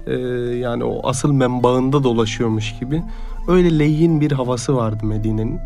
e, 0.08 0.14
yani 0.58 0.84
o 0.84 1.10
asıl 1.10 1.32
menbaında 1.32 2.04
dolaşıyormuş 2.04 2.80
gibi. 2.80 3.04
Öyle 3.48 3.80
leyyin 3.80 4.22
bir 4.22 4.32
havası 4.32 4.76
vardı 4.76 5.06
Medine'nin. 5.06 5.60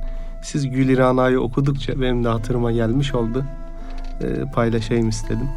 Siz 0.44 0.70
Gül 0.70 0.90
İrana'yı 0.90 1.42
okudukça 1.42 2.02
benim 2.02 2.24
de 2.24 2.30
hatırıma 2.30 2.72
gelmiş 2.72 3.16
oldu. 3.16 3.46
E, 4.22 4.52
paylaşayım 4.54 5.10
istedim. 5.10 5.50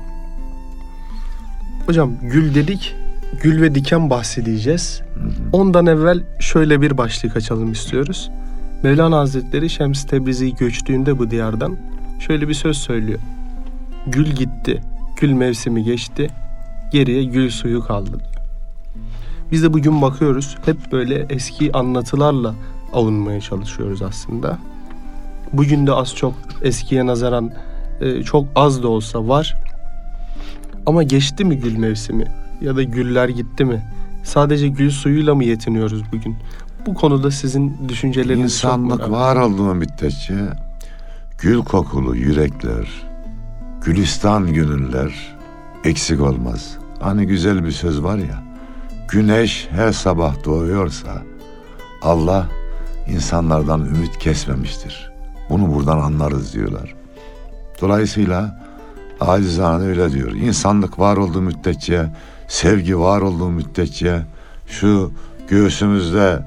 Hocam 1.86 2.12
gül 2.22 2.54
dedik. 2.54 2.96
Gül 3.42 3.62
ve 3.62 3.74
diken 3.74 4.10
bahsedeceğiz. 4.10 5.02
Ondan 5.52 5.86
evvel 5.86 6.22
şöyle 6.40 6.80
bir 6.80 6.98
başlık 6.98 7.36
açalım 7.36 7.72
istiyoruz. 7.72 8.30
Mevlana 8.82 9.18
Hazretleri 9.18 9.70
Şems 9.70 10.04
Tebrizi 10.04 10.54
göçtüğünde 10.54 11.18
bu 11.18 11.30
diyardan 11.30 11.76
şöyle 12.20 12.48
bir 12.48 12.54
söz 12.54 12.76
söylüyor. 12.76 13.18
Gül 14.06 14.26
gitti, 14.26 14.80
gül 15.20 15.32
mevsimi 15.32 15.84
geçti, 15.84 16.30
geriye 16.92 17.24
gül 17.24 17.50
suyu 17.50 17.84
kaldı 17.84 18.10
diyor. 18.10 18.32
Biz 19.52 19.62
de 19.62 19.72
bugün 19.72 20.02
bakıyoruz 20.02 20.56
hep 20.64 20.92
böyle 20.92 21.26
eski 21.30 21.72
anlatılarla 21.72 22.54
avunmaya 22.92 23.40
çalışıyoruz 23.40 24.02
aslında. 24.02 24.58
Bugün 25.52 25.86
de 25.86 25.92
az 25.92 26.14
çok 26.14 26.34
eskiye 26.62 27.06
nazaran 27.06 27.52
e, 28.02 28.22
çok 28.22 28.46
az 28.54 28.82
da 28.82 28.88
olsa 28.88 29.28
var. 29.28 29.56
Ama 30.86 31.02
geçti 31.02 31.44
mi 31.44 31.58
gül 31.58 31.76
mevsimi 31.78 32.24
ya 32.60 32.76
da 32.76 32.82
güller 32.82 33.28
gitti 33.28 33.64
mi? 33.64 33.82
Sadece 34.24 34.68
gül 34.68 34.90
suyuyla 34.90 35.34
mı 35.34 35.44
yetiniyoruz 35.44 36.02
bugün? 36.12 36.36
Bu 36.86 36.94
konuda 36.94 37.30
sizin 37.30 37.88
düşünceleriniz 37.88 38.60
çok 38.60 38.70
İnsanlık 38.70 39.00
merak- 39.00 39.10
var 39.10 39.36
olduğu 39.36 39.74
müddetçe 39.74 40.34
gül 41.38 41.58
kokulu 41.58 42.16
yürekler, 42.16 42.88
gülistan 43.84 44.52
gönüller 44.54 45.36
eksik 45.84 46.20
olmaz. 46.20 46.76
Hani 47.00 47.26
güzel 47.26 47.64
bir 47.64 47.70
söz 47.70 48.02
var 48.02 48.16
ya, 48.18 48.42
güneş 49.08 49.68
her 49.70 49.92
sabah 49.92 50.44
doğuyorsa 50.44 51.22
Allah 52.02 52.48
insanlardan 53.08 53.80
ümit 53.86 54.18
kesmemiştir. 54.18 55.12
Bunu 55.50 55.74
buradan 55.74 55.98
anlarız 55.98 56.54
diyorlar. 56.54 56.94
Dolayısıyla 57.82 58.58
acizane 59.20 59.84
öyle 59.84 60.12
diyor. 60.12 60.32
İnsanlık 60.32 60.98
var 60.98 61.16
olduğu 61.16 61.40
müddetçe, 61.40 62.06
sevgi 62.48 62.98
var 62.98 63.20
olduğu 63.20 63.50
müddetçe, 63.50 64.22
şu 64.66 65.12
göğsümüzde 65.48 66.42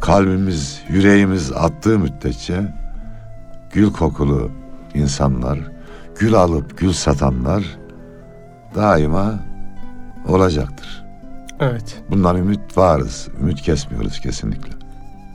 kalbimiz, 0.00 0.80
yüreğimiz 0.88 1.52
attığı 1.52 1.98
müddetçe 1.98 2.74
gül 3.72 3.92
kokulu 3.92 4.50
insanlar, 4.94 5.58
gül 6.18 6.34
alıp 6.34 6.78
gül 6.78 6.92
satanlar 6.92 7.64
daima 8.74 9.40
olacaktır. 10.28 11.04
Evet. 11.60 12.02
Bundan 12.10 12.36
ümit 12.36 12.76
varız. 12.76 13.28
Ümit 13.40 13.62
kesmiyoruz 13.62 14.20
kesinlikle. 14.20 14.72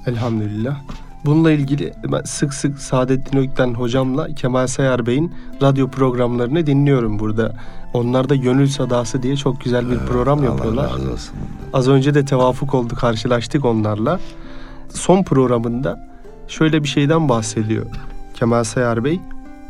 Elhamdülillah. 0.05 0.77
Bununla 1.25 1.51
ilgili 1.51 1.93
ben 2.11 2.21
sık 2.21 2.53
sık 2.53 2.79
Saadettin 2.79 3.37
Ökten 3.37 3.73
hocamla 3.73 4.27
Kemal 4.27 4.67
Sayar 4.67 5.05
Bey'in 5.05 5.33
radyo 5.61 5.87
programlarını 5.87 6.67
dinliyorum 6.67 7.19
burada. 7.19 7.53
Onlar 7.93 8.29
da 8.29 8.35
Gönül 8.35 8.67
Sadası 8.67 9.23
diye 9.23 9.37
çok 9.37 9.61
güzel 9.61 9.91
bir 9.91 9.97
program 9.97 10.43
yapıyorlar. 10.43 10.85
Allah 10.85 11.13
olsun. 11.13 11.35
bundan. 11.35 11.79
Az 11.79 11.87
önce 11.87 12.13
de 12.13 12.25
tevafuk 12.25 12.73
oldu, 12.73 12.95
karşılaştık 12.95 13.65
onlarla. 13.65 14.19
Son 14.89 15.23
programında 15.23 16.09
şöyle 16.47 16.83
bir 16.83 16.87
şeyden 16.87 17.29
bahsediyor 17.29 17.85
Kemal 18.33 18.63
Sayar 18.63 19.03
Bey. 19.03 19.19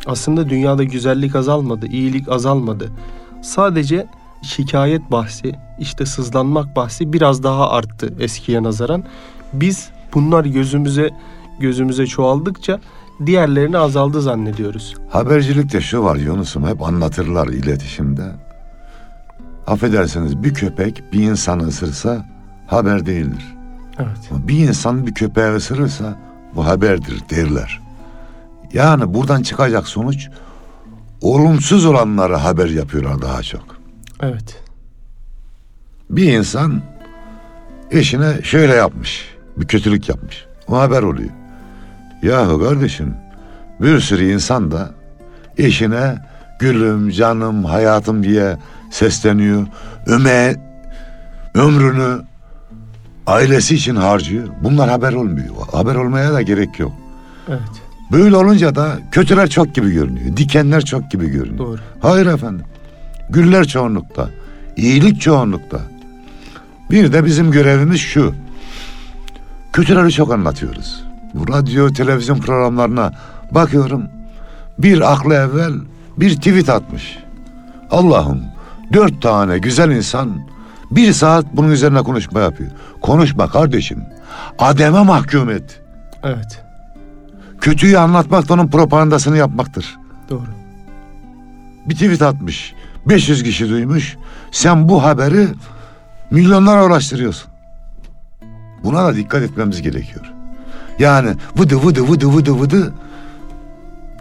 Aslında 0.05 0.49
dünyada 0.49 0.83
güzellik 0.83 1.35
azalmadı, 1.35 1.87
iyilik 1.87 2.29
azalmadı. 2.29 2.91
Sadece 3.41 4.07
şikayet 4.43 5.11
bahsi, 5.11 5.55
işte 5.79 6.05
sızlanmak 6.05 6.75
bahsi 6.75 7.13
biraz 7.13 7.43
daha 7.43 7.69
arttı 7.69 8.13
eskiye 8.19 8.63
nazaran. 8.63 9.03
Biz 9.53 9.89
bunlar 10.13 10.45
gözümüze 10.45 11.09
gözümüze 11.63 12.07
çoğaldıkça 12.07 12.79
diğerlerini 13.25 13.77
azaldı 13.77 14.21
zannediyoruz. 14.21 14.95
Habercilikte 15.09 15.81
şu 15.81 16.03
var 16.03 16.15
Yunus'um 16.15 16.67
hep 16.67 16.81
anlatırlar 16.81 17.47
iletişimde. 17.47 18.31
Affedersiniz 19.67 20.43
bir 20.43 20.53
köpek 20.53 21.03
bir 21.13 21.23
insanı 21.23 21.67
ısırsa 21.67 22.25
haber 22.67 23.05
değildir. 23.05 23.55
Evet. 23.99 24.47
Bir 24.47 24.67
insan 24.67 25.07
bir 25.07 25.13
köpeği 25.13 25.55
ısırırsa 25.55 26.17
bu 26.55 26.65
haberdir 26.65 27.21
derler. 27.29 27.81
Yani 28.73 29.13
buradan 29.13 29.41
çıkacak 29.41 29.87
sonuç 29.87 30.29
olumsuz 31.21 31.85
olanları 31.85 32.35
haber 32.35 32.67
yapıyorlar 32.67 33.21
daha 33.21 33.43
çok. 33.43 33.65
Evet. 34.21 34.63
Bir 36.09 36.33
insan 36.33 36.81
eşine 37.91 38.41
şöyle 38.43 38.73
yapmış, 38.73 39.35
bir 39.57 39.67
kötülük 39.67 40.09
yapmış. 40.09 40.45
O 40.67 40.77
haber 40.77 41.03
oluyor. 41.03 41.42
Yahu 42.23 42.63
kardeşim 42.63 43.15
bir 43.81 43.99
sürü 43.99 44.33
insan 44.33 44.71
da 44.71 44.89
eşine 45.57 46.15
gülüm, 46.59 47.09
canım, 47.09 47.65
hayatım 47.65 48.23
diye 48.23 48.57
sesleniyor. 48.91 49.67
Öme, 50.05 50.55
ömrünü 51.55 52.21
ailesi 53.27 53.75
için 53.75 53.95
harcıyor. 53.95 54.47
Bunlar 54.63 54.89
haber 54.89 55.13
olmuyor. 55.13 55.47
Haber 55.71 55.95
olmaya 55.95 56.33
da 56.33 56.41
gerek 56.41 56.79
yok. 56.79 56.93
Evet. 57.49 57.59
Böyle 58.11 58.35
olunca 58.35 58.75
da 58.75 58.99
kötüler 59.11 59.49
çok 59.49 59.75
gibi 59.75 59.91
görünüyor. 59.91 60.37
Dikenler 60.37 60.85
çok 60.85 61.11
gibi 61.11 61.29
görünüyor. 61.29 61.57
Doğru. 61.57 61.79
Hayır 62.01 62.25
efendim. 62.25 62.65
Güller 63.29 63.67
çoğunlukta. 63.67 64.29
iyilik 64.77 65.21
çoğunlukta. 65.21 65.79
Bir 66.91 67.13
de 67.13 67.25
bizim 67.25 67.51
görevimiz 67.51 67.99
şu. 67.99 68.33
Kötüleri 69.73 70.11
çok 70.11 70.31
anlatıyoruz. 70.33 71.03
Radyo, 71.35 71.93
televizyon 71.93 72.37
programlarına 72.37 73.11
bakıyorum. 73.51 74.03
Bir 74.79 75.13
aklı 75.13 75.33
evvel 75.33 75.73
bir 76.17 76.35
tweet 76.35 76.69
atmış. 76.69 77.17
Allah'ım 77.91 78.41
dört 78.93 79.21
tane 79.21 79.57
güzel 79.57 79.91
insan 79.91 80.47
bir 80.91 81.13
saat 81.13 81.45
bunun 81.53 81.71
üzerine 81.71 82.01
konuşma 82.01 82.39
yapıyor. 82.39 82.71
Konuşma 83.01 83.47
kardeşim. 83.49 84.03
Ademe 84.59 85.03
mahkum 85.03 85.49
et. 85.49 85.81
Evet. 86.23 86.63
Kötüyü 87.61 87.97
anlatmak 87.97 88.49
da 88.49 88.53
onun 88.53 88.67
propagandasını 88.67 89.37
yapmaktır. 89.37 89.97
Doğru. 90.29 90.47
bir 91.85 91.93
tweet 91.93 92.21
atmış. 92.21 92.73
500 93.05 93.43
kişi 93.43 93.69
duymuş. 93.69 94.17
Sen 94.51 94.89
bu 94.89 95.03
haberi 95.03 95.47
milyonlara 96.31 96.85
ulaştırıyorsun. 96.85 97.51
Buna 98.83 99.05
da 99.05 99.15
dikkat 99.15 99.41
etmemiz 99.41 99.81
gerekiyor. 99.81 100.32
Yani 100.99 101.35
vıdı 101.57 101.83
vıdı 101.85 102.07
vıdı 102.09 102.33
vıdı 102.33 102.59
vıdı 102.59 102.93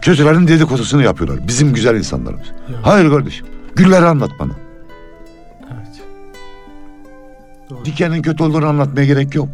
kötülerin 0.01 0.47
dedikodusunu 0.47 1.03
yapıyorlar. 1.03 1.47
Bizim 1.47 1.73
güzel 1.73 1.95
insanlarımız. 1.95 2.47
Ya. 2.47 2.77
Hayır 2.81 3.09
kardeşim. 3.09 3.45
Gülleri 3.75 4.05
anlat 4.05 4.31
bana. 4.39 4.53
Evet. 5.61 6.01
Doğru. 7.69 7.85
Dikenin 7.85 8.21
kötü 8.21 8.43
olduğunu 8.43 8.67
anlatmaya 8.67 9.05
gerek 9.05 9.35
yok. 9.35 9.49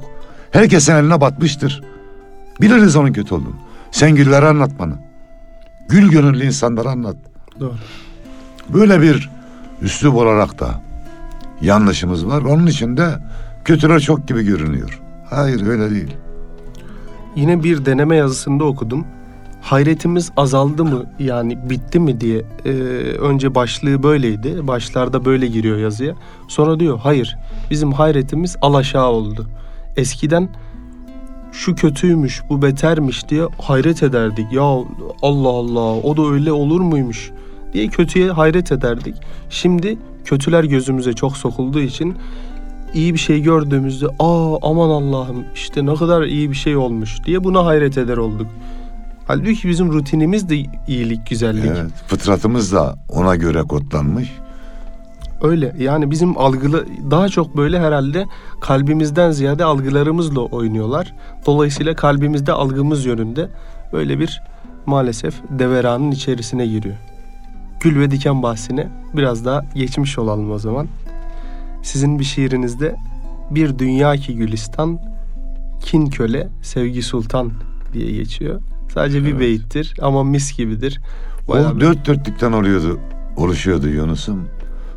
Herkesin 0.52 0.96
eline 0.96 1.22
batmıştır. 1.22 1.84
Biliriz 2.62 2.96
onun 2.96 3.14
kötü 3.14 3.36
olduğunu. 3.36 3.56
Sen 3.92 4.16
gülleri 4.16 4.46
anlat 4.46 4.72
bana. 4.80 4.94
Gül 5.90 6.10
gönüllü 6.10 6.46
insanları 6.46 6.90
anlat. 6.90 7.16
Doğru. 7.60 7.76
Böyle 8.70 9.02
bir 9.02 9.30
üslup 9.82 10.16
olarak 10.16 10.60
da 10.60 10.82
yanlışımız 11.62 12.28
var. 12.28 12.42
Onun 12.42 12.68
için 12.68 12.98
de 12.98 13.20
kötüler 13.66 14.00
çok 14.00 14.28
gibi 14.28 14.44
görünüyor. 14.44 15.02
Hayır 15.30 15.68
öyle 15.68 15.90
değil. 15.92 16.16
Yine 17.36 17.64
bir 17.64 17.86
deneme 17.86 18.16
yazısında 18.16 18.64
okudum. 18.64 19.06
Hayretimiz 19.62 20.32
azaldı 20.38 20.86
mı 20.86 21.06
yani 21.20 21.70
bitti 21.70 22.00
mi 22.00 22.22
diye 22.22 22.46
Ee, 22.66 22.70
önce 23.20 23.56
başlığı 23.56 24.04
böyleydi. 24.04 24.68
Başlarda 24.68 25.26
böyle 25.26 25.48
giriyor 25.48 25.78
yazıya. 25.78 26.16
Sonra 26.48 26.80
diyor 26.80 27.00
hayır 27.00 27.38
bizim 27.72 27.92
hayretimiz 27.92 28.56
alaşağı 28.62 29.08
oldu. 29.08 29.48
Eskiden 29.98 30.50
şu 31.52 31.76
kötüymüş 31.76 32.42
bu 32.50 32.62
betermiş 32.62 33.30
diye 33.30 33.44
hayret 33.62 34.04
ederdik. 34.04 34.46
Ya 34.52 34.64
Allah 35.22 35.50
Allah 35.50 35.94
o 35.94 36.18
da 36.18 36.32
öyle 36.32 36.52
olur 36.52 36.82
muymuş 36.82 37.32
diye 37.74 37.88
kötüye 37.88 38.32
hayret 38.32 38.72
ederdik. 38.72 39.16
Şimdi 39.50 39.98
kötüler 40.26 40.64
gözümüze 40.64 41.14
çok 41.14 41.38
sokulduğu 41.38 41.82
için 41.82 42.16
iyi 42.94 43.14
bir 43.14 43.20
şey 43.20 43.42
gördüğümüzde 43.42 44.08
aa 44.20 44.58
aman 44.62 44.90
Allah'ım 44.90 45.46
işte 45.56 45.86
ne 45.86 45.96
kadar 45.96 46.22
iyi 46.22 46.50
bir 46.50 46.56
şey 46.56 46.78
olmuş 46.78 47.18
diye 47.26 47.44
buna 47.44 47.66
hayret 47.66 47.98
eder 47.98 48.18
olduk. 48.18 48.48
Halbuki 49.28 49.68
bizim 49.68 49.94
rutinimiz 49.94 50.50
de 50.50 50.56
iyilik, 50.88 51.30
güzellik. 51.30 51.66
Evet, 51.66 51.92
fıtratımız 52.08 52.74
da 52.74 52.96
ona 53.10 53.36
göre 53.36 53.62
kodlanmış. 53.62 54.30
Öyle 55.42 55.76
yani 55.80 56.12
bizim 56.12 56.38
algılı 56.38 56.86
daha 57.12 57.30
çok 57.30 57.58
böyle 57.58 57.80
herhalde 57.80 58.26
kalbimizden 58.62 59.32
ziyade 59.32 59.64
algılarımızla 59.64 60.42
oynuyorlar. 60.42 61.14
Dolayısıyla 61.46 61.96
kalbimizde 61.96 62.54
algımız 62.54 63.06
yönünde 63.06 63.50
böyle 63.94 64.20
bir 64.20 64.42
maalesef 64.86 65.36
deveranın 65.50 66.12
içerisine 66.12 66.68
giriyor. 66.68 66.96
Gül 67.80 68.00
ve 68.00 68.12
diken 68.12 68.44
bahsine 68.44 68.88
biraz 69.14 69.46
daha 69.46 69.66
geçmiş 69.76 70.20
olalım 70.20 70.52
o 70.52 70.60
zaman. 70.60 70.88
Sizin 71.84 72.20
bir 72.20 72.24
şiirinizde 72.24 72.96
bir 73.52 73.80
dünya 73.80 74.16
ki 74.16 74.36
gülistan, 74.36 75.00
kin 75.82 76.06
köle, 76.08 76.48
sevgi 76.62 77.02
sultan 77.02 77.52
diye 77.94 78.12
geçiyor. 78.12 78.62
Sadece 78.94 79.24
bir 79.24 79.30
Evet. 79.32 79.40
beyittir 79.40 79.94
ama 80.02 80.24
mis 80.24 80.58
gibidir. 80.58 81.02
Bayağı 81.48 81.72
o 81.72 81.76
bir- 81.76 81.82
dört 81.82 82.08
dörtlükten 82.08 82.52
oluyordu, 82.52 83.00
oluşuyordu 83.38 83.88
Yunus'um. 83.88 84.48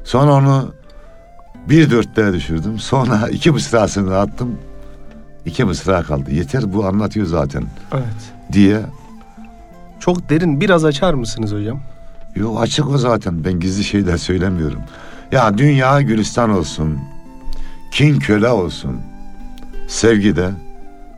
Sonra 0.05 0.33
onu 0.35 0.75
bir 1.68 1.90
dörtlüğe 1.90 2.33
düşürdüm. 2.33 2.79
Sonra 2.79 3.29
iki 3.33 3.51
mısrasını 3.51 4.16
attım. 4.18 4.51
İki 5.47 5.64
mısra 5.64 6.03
kaldı. 6.03 6.31
Yeter 6.31 6.73
bu 6.75 6.87
anlatıyor 6.87 7.27
zaten 7.27 7.64
Evet. 7.92 8.05
diye. 8.53 8.81
Çok 10.01 10.31
derin 10.31 10.61
biraz 10.61 10.85
açar 10.85 11.14
mısınız 11.14 11.53
hocam? 11.53 11.81
Yo 12.37 12.57
açık 12.59 12.88
o 12.88 12.99
zaten. 12.99 13.45
Ben 13.45 13.61
gizli 13.61 13.85
şeyler 13.85 14.16
söylemiyorum. 14.16 14.81
Ya 15.33 15.59
dünya 15.59 16.01
gülistan 16.03 16.51
olsun. 16.51 16.99
Kin 17.90 18.18
köle 18.18 18.49
olsun. 18.49 19.01
Sevgi 19.88 20.37
de 20.37 20.51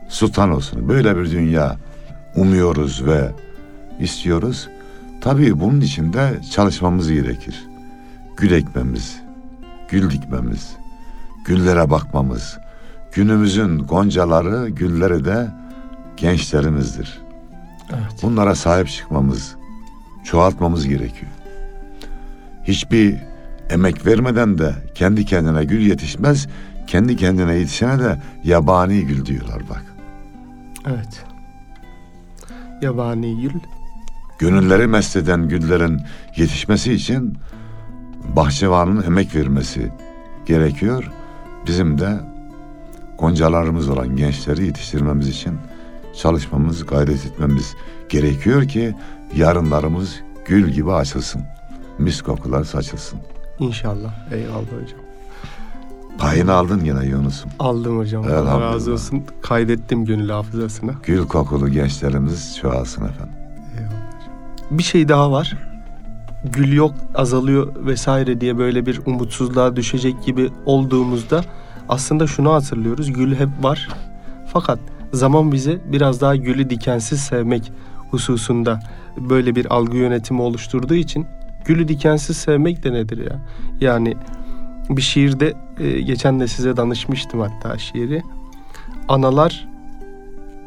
sultan 0.09 0.51
olsun. 0.51 0.89
Böyle 0.89 1.17
bir 1.17 1.31
dünya 1.31 1.77
umuyoruz 2.35 3.05
ve 3.05 3.31
istiyoruz. 3.99 4.69
Tabii 5.21 5.59
bunun 5.59 5.81
için 5.81 6.13
de 6.13 6.41
çalışmamız 6.51 7.11
gerekir. 7.11 7.67
Gül 8.37 8.51
ekmemiz, 8.51 9.21
gül 9.89 10.11
dikmemiz, 10.11 10.75
güllere 11.45 11.89
bakmamız. 11.89 12.57
Günümüzün 13.13 13.79
goncaları, 13.79 14.69
gülleri 14.69 15.25
de 15.25 15.47
gençlerimizdir. 16.17 17.21
Evet. 17.89 18.23
Bunlara 18.23 18.55
sahip 18.55 18.87
çıkmamız, 18.87 19.55
çoğaltmamız 20.23 20.87
gerekiyor. 20.87 21.31
Hiçbir 22.63 23.34
emek 23.69 24.05
vermeden 24.05 24.57
de 24.57 24.73
kendi 24.95 25.25
kendine 25.25 25.65
gül 25.65 25.81
yetişmez. 25.81 26.47
Kendi 26.87 27.15
kendine 27.15 27.55
yetişene 27.55 27.99
de 27.99 28.21
yabani 28.43 29.05
gül 29.05 29.25
diyorlar 29.25 29.61
bak. 29.69 29.83
Evet. 30.87 31.23
Yabani 32.81 33.41
gül. 33.41 33.59
Gönülleri 34.39 34.87
mest 34.87 35.15
eden 35.15 35.49
güllerin 35.49 36.01
yetişmesi 36.35 36.93
için 36.93 37.37
bahçıvanın 38.35 39.03
emek 39.03 39.35
vermesi 39.35 39.91
gerekiyor. 40.45 41.11
Bizim 41.67 41.99
de 41.99 42.19
goncalarımız 43.17 43.89
olan 43.89 44.15
gençleri 44.15 44.65
yetiştirmemiz 44.65 45.27
için 45.27 45.53
çalışmamız, 46.21 46.85
gayret 46.85 47.25
etmemiz 47.25 47.75
gerekiyor 48.09 48.67
ki 48.67 48.95
yarınlarımız 49.35 50.15
gül 50.45 50.69
gibi 50.69 50.91
açılsın. 50.91 51.41
Mis 51.99 52.21
kokular 52.21 52.63
saçılsın. 52.63 53.19
İnşallah. 53.59 54.31
Eyvallah 54.31 54.83
hocam. 54.83 54.99
Payını 56.17 56.53
aldın 56.53 56.81
yine 56.85 57.05
Yunus'um. 57.05 57.51
Aldım 57.59 57.97
hocam. 57.97 58.23
Allah 58.23 58.61
razı 58.61 58.93
olsun. 58.93 59.23
Kaydettim 59.41 60.05
gönül 60.05 60.29
hafızasına. 60.29 60.91
Gül 61.03 61.27
kokulu 61.27 61.69
gençlerimiz 61.69 62.57
çoğalsın 62.61 63.05
efendim. 63.05 63.35
Eyvallah 63.77 64.07
hocam. 64.07 64.33
Bir 64.71 64.83
şey 64.83 65.09
daha 65.09 65.31
var. 65.31 65.57
Gül 66.43 66.73
yok 66.73 66.93
azalıyor 67.15 67.85
vesaire 67.85 68.41
diye 68.41 68.57
böyle 68.57 68.85
bir 68.85 69.01
umutsuzluğa 69.05 69.75
düşecek 69.75 70.23
gibi 70.25 70.49
olduğumuzda 70.65 71.41
aslında 71.89 72.27
şunu 72.27 72.53
hatırlıyoruz. 72.53 73.13
Gül 73.13 73.35
hep 73.35 73.49
var. 73.61 73.89
Fakat 74.53 74.79
zaman 75.13 75.51
bize 75.51 75.81
biraz 75.91 76.21
daha 76.21 76.35
gülü 76.35 76.69
dikensiz 76.69 77.19
sevmek 77.19 77.71
hususunda 78.11 78.79
böyle 79.17 79.55
bir 79.55 79.73
algı 79.75 79.97
yönetimi 79.97 80.41
oluşturduğu 80.41 80.95
için 80.95 81.27
gülü 81.65 81.87
dikensiz 81.87 82.37
sevmek 82.37 82.83
de 82.83 82.93
nedir 82.93 83.17
ya? 83.31 83.39
Yani 83.81 84.13
bir 84.89 85.01
şiirde 85.01 85.53
e, 85.79 86.01
geçen 86.01 86.39
de 86.39 86.47
size 86.47 86.77
danışmıştım 86.77 87.39
hatta 87.39 87.77
şiiri. 87.77 88.21
Analar 89.07 89.67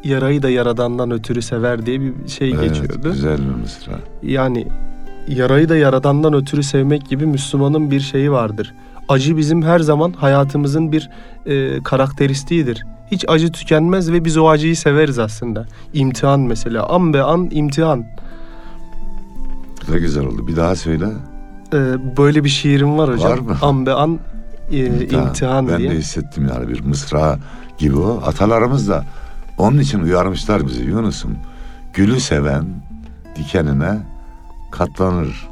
yarayı 0.03 0.41
da 0.43 0.49
yaradandan 0.49 1.11
ötürü 1.11 1.41
sever 1.41 1.85
diye 1.85 2.01
bir 2.01 2.13
şey 2.27 2.51
Evet, 2.51 2.61
geçiyordu. 2.63 3.11
güzel 3.11 3.37
bir 3.37 3.61
mısra. 3.61 3.93
Yani 4.23 4.67
yarayı 5.27 5.69
da 5.69 5.77
yaradandan 5.77 6.33
ötürü 6.33 6.63
sevmek 6.63 7.09
gibi 7.09 7.25
Müslümanın 7.25 7.91
bir 7.91 7.99
şeyi 7.99 8.31
vardır. 8.31 8.73
Acı 9.09 9.37
bizim 9.37 9.61
her 9.61 9.79
zaman 9.79 10.11
hayatımızın 10.11 10.91
bir 10.91 11.09
e, 11.45 11.83
karakteristiğidir. 11.83 12.85
Hiç 13.11 13.25
acı 13.27 13.51
tükenmez 13.51 14.11
ve 14.11 14.25
biz 14.25 14.37
o 14.37 14.49
acıyı 14.49 14.75
severiz 14.75 15.19
aslında. 15.19 15.65
İmtihan 15.93 16.39
mesela. 16.39 16.85
An 16.89 17.13
be 17.13 17.21
an 17.23 17.47
imtihan. 17.51 18.05
Bu 19.87 19.93
da 19.93 19.97
güzel 19.97 20.25
oldu. 20.25 20.47
Bir 20.47 20.55
daha 20.55 20.75
söyle. 20.75 21.05
E, 21.73 21.77
böyle 22.17 22.43
bir 22.43 22.49
şiirim 22.49 22.97
var 22.97 23.13
hocam. 23.13 23.31
Var 23.31 23.37
mı? 23.37 23.57
An 23.61 23.85
be 23.85 23.93
an 23.93 24.19
e, 24.71 24.85
imtihan, 25.07 25.67
ben 25.67 25.77
diye. 25.77 25.91
de 25.91 25.95
hissettim 25.95 26.49
yani 26.53 26.67
bir 26.67 26.79
mısra 26.79 27.39
gibi 27.77 27.97
o. 27.97 28.21
Atalarımız 28.25 28.89
da 28.89 29.05
onun 29.57 29.79
için 29.79 29.99
uyarmışlar 29.99 30.67
bizi 30.67 30.83
Yunus'um. 30.83 31.37
Gülü 31.93 32.19
seven 32.19 32.65
dikenine 33.35 33.97
katlanır 34.71 35.47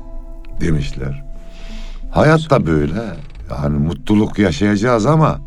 demişler. 0.62 1.24
Hayat 2.12 2.50
da 2.50 2.66
böyle. 2.66 3.04
Yani 3.52 3.78
mutluluk 3.78 4.40
yaşayacağız 4.40 5.06
ama 5.06 5.40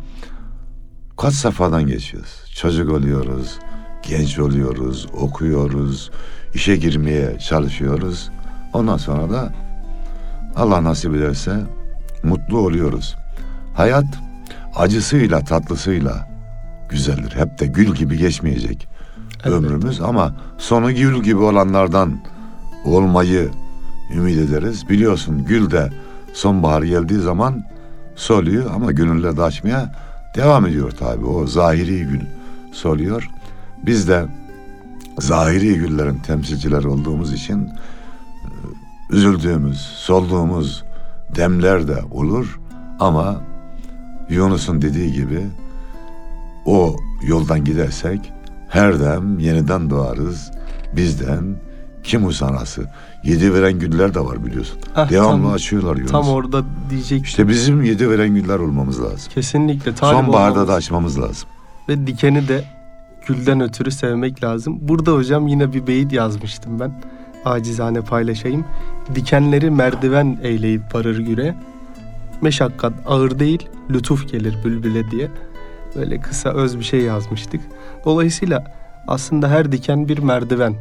kaç 1.17 1.33
safhadan 1.33 1.87
geçiyoruz. 1.87 2.43
Çocuk 2.55 2.91
oluyoruz, 2.91 3.59
genç 4.03 4.39
oluyoruz, 4.39 5.07
okuyoruz, 5.13 6.11
işe 6.53 6.75
girmeye 6.75 7.39
çalışıyoruz. 7.39 8.29
Ondan 8.73 8.97
sonra 8.97 9.29
da 9.29 9.49
Allah 10.55 10.83
nasip 10.83 11.15
ederse 11.15 11.59
mutlu 12.23 12.59
oluyoruz. 12.59 13.15
Hayat 13.73 14.05
acısıyla 14.75 15.39
tatlısıyla 15.39 16.27
güzeldir. 16.89 17.35
Hep 17.35 17.59
de 17.59 17.67
gül 17.67 17.95
gibi 17.95 18.17
geçmeyecek 18.17 18.87
Evet. 19.43 19.53
ömrümüz 19.53 20.01
ama 20.01 20.35
sonu 20.57 20.91
gül 20.91 21.23
gibi 21.23 21.39
olanlardan 21.39 22.19
olmayı 22.85 23.49
ümit 24.15 24.37
ederiz. 24.37 24.89
Biliyorsun 24.89 25.45
gül 25.45 25.71
de 25.71 25.89
sonbahar 26.33 26.81
geldiği 26.83 27.19
zaman 27.19 27.63
soluyor 28.15 28.71
ama 28.75 28.91
gönüller 28.91 29.37
de 29.37 29.41
açmaya 29.43 29.91
devam 30.35 30.65
ediyor 30.65 30.91
tabii. 30.91 31.25
O 31.25 31.47
zahiri 31.47 31.99
gül 31.99 32.21
soluyor. 32.71 33.29
Biz 33.85 34.07
de 34.07 34.25
zahiri 35.19 35.75
güllerin 35.75 36.17
temsilcileri 36.17 36.87
olduğumuz 36.87 37.33
için 37.33 37.69
üzüldüğümüz, 39.11 39.79
solduğumuz 39.81 40.83
demler 41.35 41.87
de 41.87 41.97
olur 42.11 42.59
ama 42.99 43.41
Yunus'un 44.29 44.81
dediği 44.81 45.11
gibi 45.13 45.47
o 46.65 46.95
yoldan 47.27 47.63
gidersek 47.65 48.33
her 48.69 48.99
dem 48.99 49.39
yeniden 49.39 49.89
doğarız. 49.89 50.51
Bizden 50.95 51.55
kim 52.03 52.25
usanası? 52.25 52.85
Yedi 53.23 53.53
veren 53.53 53.79
güller 53.79 54.13
de 54.13 54.19
var 54.19 54.45
biliyorsun. 54.45 54.77
Ah, 54.95 55.09
Devamlı 55.09 55.43
tam- 55.43 55.53
açıyorlar 55.53 55.95
Yunus. 55.95 56.11
Tam 56.11 56.27
orada 56.29 56.63
diyecek 56.89 57.25
İşte 57.25 57.47
bizim 57.47 57.83
yedi 57.83 58.09
veren 58.09 58.35
güller 58.35 58.59
olmamız 58.59 59.01
lazım. 59.03 59.31
kesinlikle 59.33 59.95
Sonbaharda 59.95 60.67
da 60.67 60.73
açmamız 60.73 61.19
lazım. 61.19 61.49
ve 61.89 62.07
dikeni 62.07 62.47
de 62.47 62.63
gülden 63.27 63.61
ötürü 63.61 63.91
sevmek 63.91 64.43
lazım. 64.43 64.77
Burada 64.81 65.11
hocam 65.13 65.47
yine 65.47 65.73
bir 65.73 65.87
beyit 65.87 66.13
yazmıştım 66.13 66.79
ben. 66.79 67.01
Acizane 67.45 68.01
paylaşayım. 68.01 68.65
Dikenleri 69.15 69.69
merdiven 69.69 70.39
eyleyip 70.43 70.95
varır 70.95 71.19
güre. 71.19 71.55
Meşakkat 72.41 72.93
ağır 73.05 73.39
değil, 73.39 73.69
lütuf 73.89 74.31
gelir 74.31 74.57
bülbüle 74.65 75.11
diye. 75.11 75.29
Böyle 75.95 76.19
kısa 76.19 76.49
öz 76.49 76.79
bir 76.79 76.83
şey 76.83 77.01
yazmıştık. 77.01 77.61
Dolayısıyla 78.05 78.63
aslında 79.07 79.49
her 79.49 79.71
diken 79.71 80.07
bir 80.07 80.17
merdiven. 80.17 80.75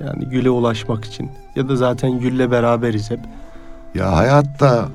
Yani 0.00 0.24
güle 0.24 0.50
ulaşmak 0.50 1.04
için. 1.04 1.30
Ya 1.56 1.68
da 1.68 1.76
zaten 1.76 2.18
gülle 2.18 2.50
beraberiz 2.50 3.10
hep. 3.10 3.20
Ya 3.94 4.16
hayatta 4.16 4.88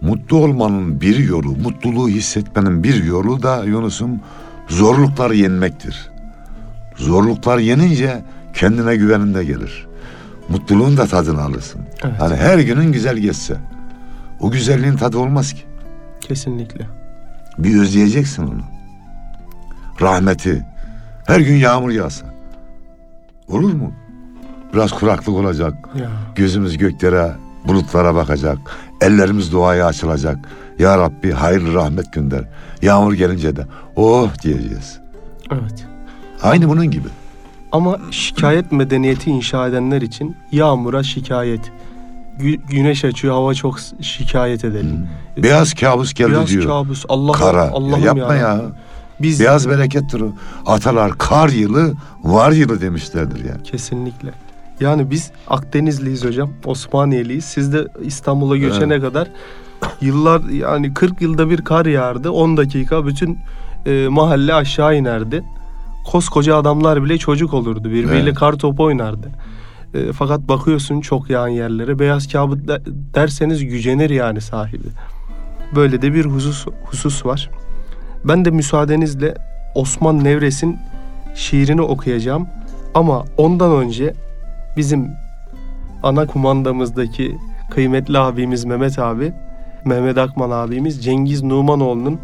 mutlu 0.00 0.36
olmanın 0.36 1.00
bir 1.00 1.18
yolu, 1.18 1.56
mutluluğu 1.56 2.08
hissetmenin 2.08 2.82
bir 2.82 3.04
yolu 3.04 3.42
da 3.42 3.64
Yunus'um 3.64 4.20
zorlukları 4.68 5.36
yenmektir. 5.36 6.10
Zorluklar 6.96 7.58
yenince 7.58 8.22
kendine 8.54 8.96
güvenin 8.96 9.34
de 9.34 9.44
gelir. 9.44 9.86
Mutluluğun 10.48 10.96
da 10.96 11.06
tadını 11.06 11.42
alırsın. 11.42 11.80
Evet. 12.04 12.14
Hani 12.18 12.36
her 12.36 12.58
günün 12.58 12.92
güzel 12.92 13.16
geçse. 13.16 13.56
O 14.40 14.50
güzelliğin 14.50 14.96
tadı 14.96 15.18
olmaz 15.18 15.52
ki. 15.52 15.62
Kesinlikle. 16.20 16.86
Bir 17.58 17.80
özleyeceksin 17.80 18.42
onu. 18.42 18.62
Rahmeti. 20.00 20.66
Her 21.26 21.40
gün 21.40 21.54
yağmur 21.54 21.90
yağsa. 21.90 22.26
Olur 23.48 23.72
mu? 23.72 23.92
Biraz 24.74 24.92
kuraklık 24.92 25.28
olacak. 25.28 25.74
Ya. 25.94 26.10
Gözümüz 26.34 26.78
göklere, 26.78 27.32
bulutlara 27.64 28.14
bakacak. 28.14 28.58
Ellerimiz 29.00 29.52
duaya 29.52 29.86
açılacak. 29.86 30.38
Ya 30.78 30.98
Rabbi 30.98 31.32
hayırlı 31.32 31.74
rahmet 31.74 32.12
gönder. 32.12 32.44
Yağmur 32.82 33.12
gelince 33.14 33.56
de 33.56 33.66
oh 33.96 34.42
diyeceğiz. 34.42 35.00
Evet. 35.52 35.86
Aynı 36.42 36.68
bunun 36.68 36.90
gibi. 36.90 37.08
Ama 37.72 37.98
şikayet 38.10 38.72
medeniyeti 38.72 39.30
inşa 39.30 39.68
edenler 39.68 40.02
için 40.02 40.36
yağmura 40.52 41.02
şikayet. 41.02 41.72
Gü- 42.40 42.60
güneş 42.68 43.04
açıyor 43.04 43.34
hava 43.34 43.54
çok 43.54 43.78
şikayet 44.00 44.64
edelim. 44.64 45.08
Beyaz 45.36 45.74
kabus 45.74 46.14
geldi 46.14 46.30
Biraz 46.30 46.48
diyor. 46.48 46.64
kabus. 46.64 47.04
Allah'ım 47.08 47.32
Kara. 47.40 47.64
Ya 47.64 47.70
Allah'ım 47.72 48.02
yapma 48.02 48.34
ya. 48.34 48.40
ya. 48.40 48.62
Biz 49.20 49.40
Beyaz 49.40 49.68
berekettir 49.68 50.20
o. 50.20 50.32
Atalar 50.66 51.18
kar 51.18 51.48
yılı, 51.48 51.94
var 52.24 52.52
yılı 52.52 52.80
demişlerdir 52.80 53.44
yani. 53.44 53.62
kesinlikle. 53.62 54.30
Yani 54.80 55.10
biz 55.10 55.30
Akdenizliyiz 55.48 56.24
hocam. 56.24 56.50
Osmaniyeliyiz. 56.64 57.44
Siz 57.44 57.72
de 57.72 57.86
İstanbul'a 58.02 58.56
göçene 58.56 59.00
kadar 59.00 59.28
yıllar 60.00 60.40
yani 60.40 60.94
40 60.94 61.20
yılda 61.22 61.50
bir 61.50 61.60
kar 61.64 61.86
yağardı. 61.86 62.30
10 62.30 62.56
dakika 62.56 63.06
bütün 63.06 63.38
e, 63.86 64.08
mahalle 64.08 64.54
aşağı 64.54 64.96
inerdi. 64.96 65.44
Koskoca 66.06 66.56
adamlar 66.56 67.04
bile 67.04 67.18
çocuk 67.18 67.54
olurdu. 67.54 67.84
Birbiriyle 67.90 68.22
Evet. 68.28 68.34
kar 68.34 68.52
topu 68.52 68.84
oynardı. 68.84 69.28
E, 69.94 70.12
fakat 70.12 70.40
bakıyorsun 70.48 71.00
çok 71.00 71.30
yağan 71.30 71.48
yerlere 71.48 71.98
beyaz 71.98 72.28
kabut 72.32 72.68
de- 72.68 72.82
derseniz 73.14 73.64
gücenir 73.64 74.10
yani 74.10 74.40
sahibi. 74.40 74.86
Böyle 75.76 76.02
de 76.02 76.14
bir 76.14 76.24
husus 76.24 76.66
husus 76.84 77.26
var. 77.26 77.50
Ben 78.24 78.44
de 78.44 78.50
müsaadenizle 78.50 79.34
Osman 79.74 80.24
Nevres'in 80.24 80.78
şiirini 81.34 81.82
okuyacağım. 81.82 82.46
Ama 82.94 83.24
ondan 83.36 83.72
önce 83.72 84.14
bizim 84.76 85.08
ana 86.02 86.26
kumandamızdaki 86.26 87.36
kıymetli 87.70 88.18
abimiz 88.18 88.64
Mehmet 88.64 88.98
abi, 88.98 89.32
Mehmet 89.84 90.18
Akman 90.18 90.50
abimiz 90.50 91.04
Cengiz 91.04 91.42
Numanoğlu'nun 91.42 92.18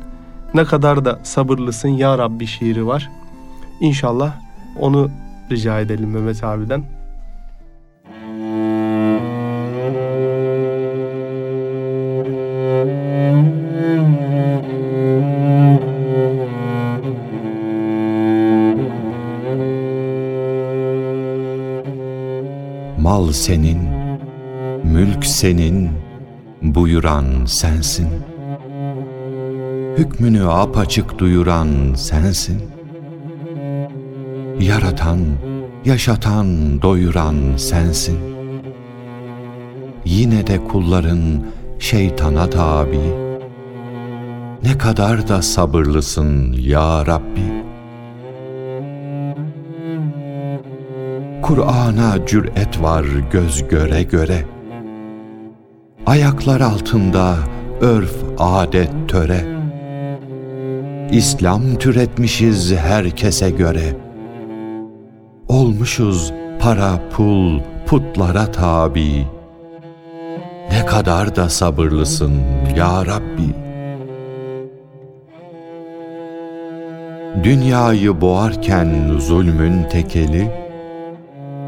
ne 0.54 0.64
kadar 0.64 1.04
da 1.04 1.18
sabırlısın 1.22 1.88
ya 1.88 2.18
Rabbi 2.18 2.46
şiiri 2.46 2.86
var. 2.86 3.10
İnşallah 3.82 4.34
onu 4.78 5.10
rica 5.50 5.80
edelim 5.80 6.10
Mehmet 6.10 6.44
abiden. 6.44 6.84
Mal 22.98 23.32
senin, 23.32 23.78
mülk 24.84 25.26
senin, 25.26 25.90
buyuran 26.62 27.44
sensin. 27.46 28.08
Hükmünü 29.96 30.48
apaçık 30.48 31.18
duyuran 31.18 31.94
sensin. 31.94 32.71
Yaratan, 34.62 35.18
yaşatan, 35.84 36.82
doyuran 36.82 37.36
sensin. 37.56 38.18
Yine 40.04 40.46
de 40.46 40.64
kulların 40.64 41.20
şeytana 41.78 42.50
tabi. 42.50 43.00
Ne 44.62 44.78
kadar 44.78 45.28
da 45.28 45.42
sabırlısın 45.42 46.52
ya 46.52 47.06
Rabbi. 47.06 47.64
Kur'an'a 51.42 52.26
cüret 52.26 52.82
var 52.82 53.04
göz 53.32 53.68
göre 53.68 54.02
göre. 54.02 54.44
Ayaklar 56.06 56.60
altında 56.60 57.36
örf, 57.80 58.16
adet, 58.38 58.90
töre. 59.08 59.44
İslam 61.12 61.74
türetmişiz 61.74 62.74
herkese 62.76 63.50
göre. 63.50 64.11
Olmuşuz 65.52 66.32
para, 66.60 67.00
pul, 67.16 67.60
putlara 67.86 68.52
tabi. 68.52 69.26
Ne 70.70 70.86
kadar 70.86 71.36
da 71.36 71.48
sabırlısın 71.48 72.32
ya 72.76 73.06
Rabbi. 73.06 73.54
Dünyayı 77.44 78.20
boğarken 78.20 79.18
zulmün 79.18 79.88
tekeli, 79.88 80.50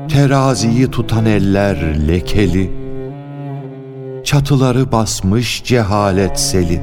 Teraziyi 0.09 0.91
tutan 0.91 1.27
eller 1.27 2.09
lekeli, 2.09 2.71
Çatıları 4.25 4.93
basmış 4.93 5.65
cehalet 5.65 6.41
seli. 6.41 6.81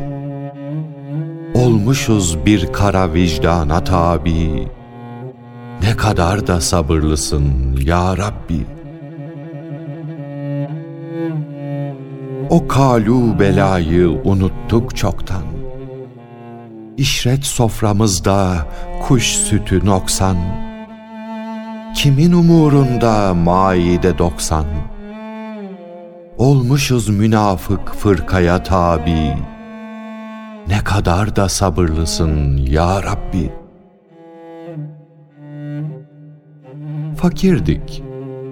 Olmuşuz 1.53 2.45
bir 2.45 2.73
kara 2.73 3.13
vicdana 3.13 3.83
tabi. 3.83 4.67
Ne 5.83 5.97
kadar 5.97 6.47
da 6.47 6.61
sabırlısın 6.61 7.77
ya 7.85 8.17
Rabbi. 8.17 8.65
O 12.49 12.67
kalu 12.67 13.39
belayı 13.39 14.09
unuttuk 14.09 14.95
çoktan. 14.95 15.43
İşret 16.97 17.45
soframızda 17.45 18.67
kuş 19.07 19.23
sütü 19.23 19.85
noksan. 19.85 20.37
Kimin 21.95 22.31
umurunda 22.31 23.33
maide 23.33 24.17
doksan? 24.17 24.65
Olmuşuz 26.37 27.09
münafık 27.09 27.95
fırkaya 27.95 28.63
tabi. 28.63 29.37
Ne 30.67 30.83
kadar 30.83 31.35
da 31.35 31.49
sabırlısın 31.49 32.57
ya 32.57 33.03
Rabbi. 33.03 33.60
Fakirdik 37.21 38.03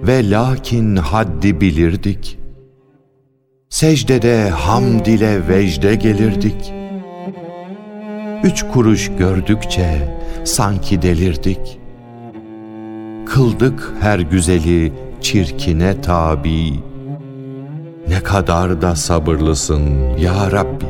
ve 0.02 0.30
lakin 0.30 0.96
haddi 0.96 1.60
bilirdik. 1.60 2.38
Secdede 3.68 4.50
hamd 4.50 5.06
ile 5.06 5.48
vecde 5.48 5.94
gelirdik. 5.94 6.72
Üç 8.44 8.62
kuruş 8.72 9.10
gördükçe 9.18 10.18
sanki 10.44 11.02
delirdik. 11.02 11.80
Kıldık 13.26 13.92
her 14.00 14.18
güzeli 14.18 14.92
çirkine 15.20 16.00
tabi. 16.00 16.72
Ne 18.08 18.20
kadar 18.22 18.82
da 18.82 18.96
sabırlısın 18.96 20.16
ya 20.18 20.52
Rabbi. 20.52 20.86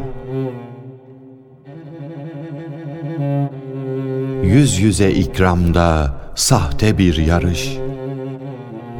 Yüz 4.43 4.81
yüze 4.81 5.11
ikramda 5.11 6.15
sahte 6.35 6.99
bir 6.99 7.17
yarış. 7.17 7.77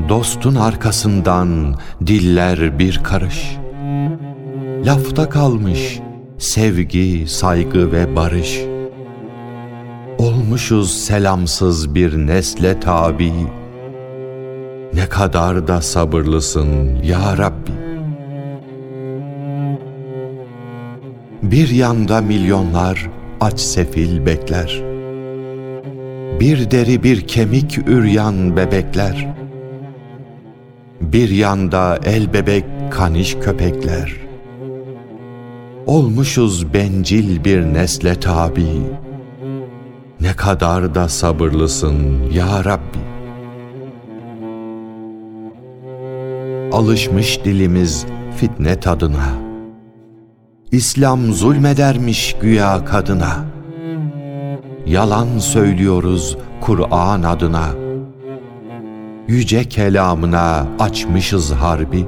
Dostun 0.09 0.55
arkasından 0.55 1.75
diller 2.07 2.79
bir 2.79 3.01
karış. 3.05 3.57
Lafta 4.85 5.29
kalmış 5.29 6.01
sevgi, 6.39 7.25
saygı 7.29 7.93
ve 7.93 8.17
barış. 8.17 8.61
Olmuşuz 10.19 10.91
selamsız 10.91 11.95
bir 11.95 12.17
nesle 12.17 12.81
tabi. 12.81 13.33
Ne 14.95 15.07
kadar 15.09 15.69
da 15.69 15.83
sabırlısın 15.83 17.03
ya 17.03 17.39
Rabbi. 17.39 17.73
Bir 21.43 21.69
yanda 21.69 22.21
milyonlar 22.21 23.11
aç 23.41 23.61
sefil 23.61 24.27
bekler. 24.27 24.90
Bir 26.41 26.71
deri 26.71 27.03
bir 27.03 27.21
kemik 27.27 27.79
üryan 27.89 28.57
bebekler. 28.57 29.35
Bir 31.01 31.29
yanda 31.29 31.99
el 32.05 32.33
bebek 32.33 32.65
kaniş 32.91 33.35
köpekler. 33.35 34.13
Olmuşuz 35.87 36.75
bencil 36.75 37.45
bir 37.45 37.63
nesle 37.63 38.21
tabi. 38.21 38.67
Ne 40.21 40.33
kadar 40.37 40.95
da 40.95 41.09
sabırlısın 41.09 42.31
ya 42.33 42.65
Rabbi. 42.65 42.99
Alışmış 46.73 47.45
dilimiz 47.45 48.07
fitne 48.37 48.81
tadına. 48.81 49.35
İslam 50.73 51.33
zulmedermiş 51.33 52.37
güya 52.41 52.85
kadına. 52.85 53.60
Yalan 54.87 55.39
söylüyoruz 55.39 56.37
Kur'an 56.61 57.23
adına. 57.23 57.69
Yüce 59.29 59.65
kelamına 59.65 60.67
açmışız 60.79 61.53
harbi. 61.53 62.07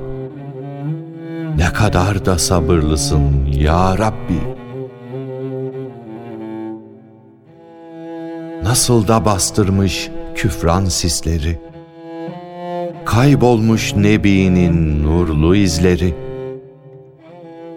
Ne 1.57 1.73
kadar 1.73 2.25
da 2.27 2.39
sabırlısın 2.39 3.47
ya 3.47 3.99
Rabbi. 3.99 4.41
Nasıl 8.63 9.09
da 9.09 9.25
bastırmış 9.25 10.11
küfran 10.35 10.85
sisleri. 10.85 11.59
Kaybolmuş 13.05 13.95
Nebi'nin 13.97 15.05
nurlu 15.05 15.57
izleri 15.57 16.15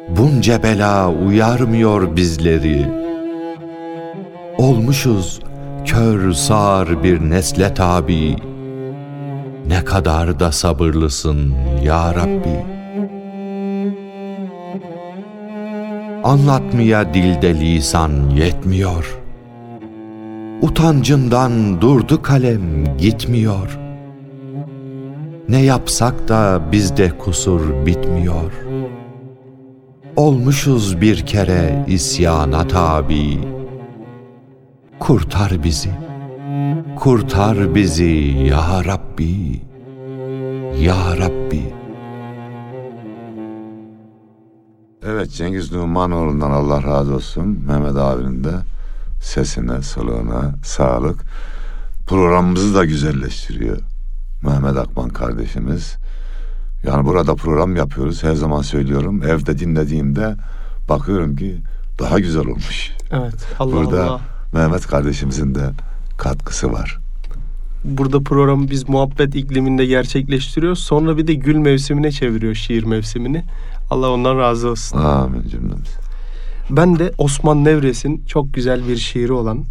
Bunca 0.10 0.64
bela 0.64 1.10
uyarmıyor 1.10 2.16
bizleri 2.16 2.86
Olmuşuz 4.58 5.40
kör 5.86 6.34
sağır 6.34 7.04
bir 7.04 7.30
nesle 7.30 7.74
tabi. 7.74 8.36
Ne 9.68 9.86
kadar 9.86 10.40
da 10.40 10.52
sabırlısın 10.52 11.54
ya 11.84 12.16
Rabbi. 12.16 12.66
Anlatmaya 16.24 17.14
dilde 17.14 17.60
lisan 17.60 18.30
yetmiyor. 18.30 19.18
Utancından 20.62 21.82
durdu 21.82 22.22
kalem 22.22 22.98
gitmiyor. 22.98 23.80
Ne 25.50 25.62
yapsak 25.62 26.28
da 26.28 26.62
bizde 26.72 27.18
kusur 27.18 27.86
bitmiyor. 27.86 28.52
Olmuşuz 30.16 31.02
bir 31.02 31.26
kere 31.26 31.86
isyana 31.88 32.68
tabi 32.68 33.55
Kurtar 35.00 35.64
bizi 35.64 35.90
Kurtar 36.96 37.76
bizi 37.76 38.36
ya 38.50 38.86
Rabbi 38.86 39.62
Ya 40.78 41.18
Rabbi 41.18 41.74
Evet 45.06 45.32
Cengiz 45.32 45.72
Numanoğlu'ndan 45.72 46.52
Allah 46.52 46.84
razı 46.84 47.16
olsun. 47.16 47.64
Mehmet 47.68 47.96
abinin 47.96 48.44
de 48.44 48.54
sesine, 49.22 49.82
soluğuna 49.82 50.56
sağlık. 50.64 51.22
Programımızı 52.08 52.76
da 52.76 52.86
güzelleştiriyor. 52.86 53.78
Mehmet 54.44 54.78
Akman 54.78 55.10
kardeşimiz. 55.10 55.96
Yani 56.84 57.06
burada 57.06 57.36
program 57.36 57.76
yapıyoruz. 57.76 58.24
Her 58.24 58.34
zaman 58.34 58.62
söylüyorum. 58.62 59.24
Evde 59.24 59.60
dinlediğimde 59.60 60.36
bakıyorum 60.90 61.36
ki 61.36 61.62
daha 62.00 62.20
güzel 62.20 62.48
olmuş. 62.48 62.92
Evet. 63.12 63.48
Allah 63.60 63.72
Burada 63.74 64.04
Allah. 64.04 64.35
Mehmet 64.56 64.88
kardeşimizin 64.88 65.56
de 65.56 65.72
katkısı 66.18 66.74
var. 66.74 67.00
Burada 67.84 68.24
programı 68.24 68.70
biz 68.70 68.90
muhabbet 68.90 69.36
ikliminde 69.36 69.86
gerçekleştiriyoruz. 69.86 70.80
Sonra 70.80 71.18
bir 71.18 71.28
de 71.28 71.34
gül 71.34 71.56
mevsimine 71.56 72.12
çeviriyor 72.12 72.56
şiir 72.56 72.84
mevsimini. 72.84 73.44
Allah 73.90 74.10
ondan 74.10 74.38
razı 74.38 74.70
olsun. 74.70 74.98
Amin 74.98 75.48
cümlemiz. 75.48 75.98
Ben 76.70 77.00
de 77.00 77.12
Osman 77.18 77.64
Nevres'in 77.66 78.26
çok 78.28 78.54
güzel 78.54 78.88
bir 78.88 78.98
şiiri 78.98 79.34
olan 79.34 79.66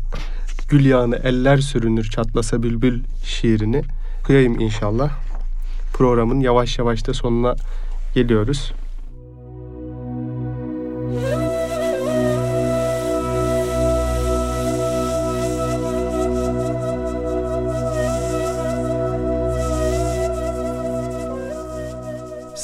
Gül 0.68 0.84
yağını 0.86 1.16
eller 1.16 1.58
sürünür 1.58 2.04
çatlasa 2.04 2.62
bülbül 2.62 3.00
şiirini 3.24 3.82
okuyayım 4.20 4.60
inşallah. 4.60 5.10
Programın 5.92 6.40
yavaş 6.40 6.78
yavaş 6.78 7.06
da 7.06 7.14
sonuna 7.14 7.54
geliyoruz. 8.14 8.72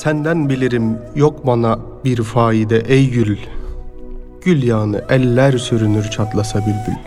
Senden 0.03 0.49
bilirim 0.49 0.99
yok 1.15 1.47
bana 1.47 1.79
bir 2.05 2.23
faide 2.23 2.79
ey 2.79 3.11
gül. 3.11 3.37
Gül 4.45 4.63
yağını 4.63 5.05
eller 5.09 5.59
sürünür 5.59 6.05
çatlasa 6.05 6.59
bülbül. 6.59 6.99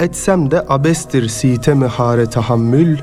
Etsem 0.00 0.50
de 0.50 0.64
abestir 0.68 1.28
sitemi 1.28 1.86
hare 1.86 2.26
tahammül. 2.26 2.98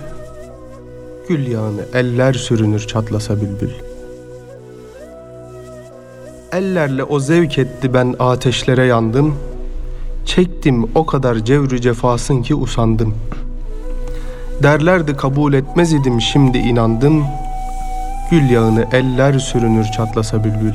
Gül 1.27 1.47
yağını 1.47 1.81
eller 1.93 2.33
sürünür 2.33 2.79
çatlasa 2.79 3.35
bülbül. 3.35 3.71
Ellerle 6.51 7.03
o 7.03 7.19
zevk 7.19 7.57
etti 7.57 7.93
ben 7.93 8.15
ateşlere 8.19 8.85
yandım. 8.85 9.35
Çektim 10.25 10.83
o 10.95 11.05
kadar 11.05 11.35
cevrü 11.35 11.81
cefasın 11.81 12.41
ki 12.41 12.55
usandım. 12.55 13.15
Derlerdi 14.63 15.15
kabul 15.15 15.53
etmez 15.53 15.93
idim 15.93 16.21
şimdi 16.21 16.57
inandım. 16.57 17.25
Gül 18.31 18.49
yağını 18.49 18.85
eller 18.91 19.39
sürünür 19.39 19.85
çatlasa 19.85 20.43
bülbül. 20.43 20.73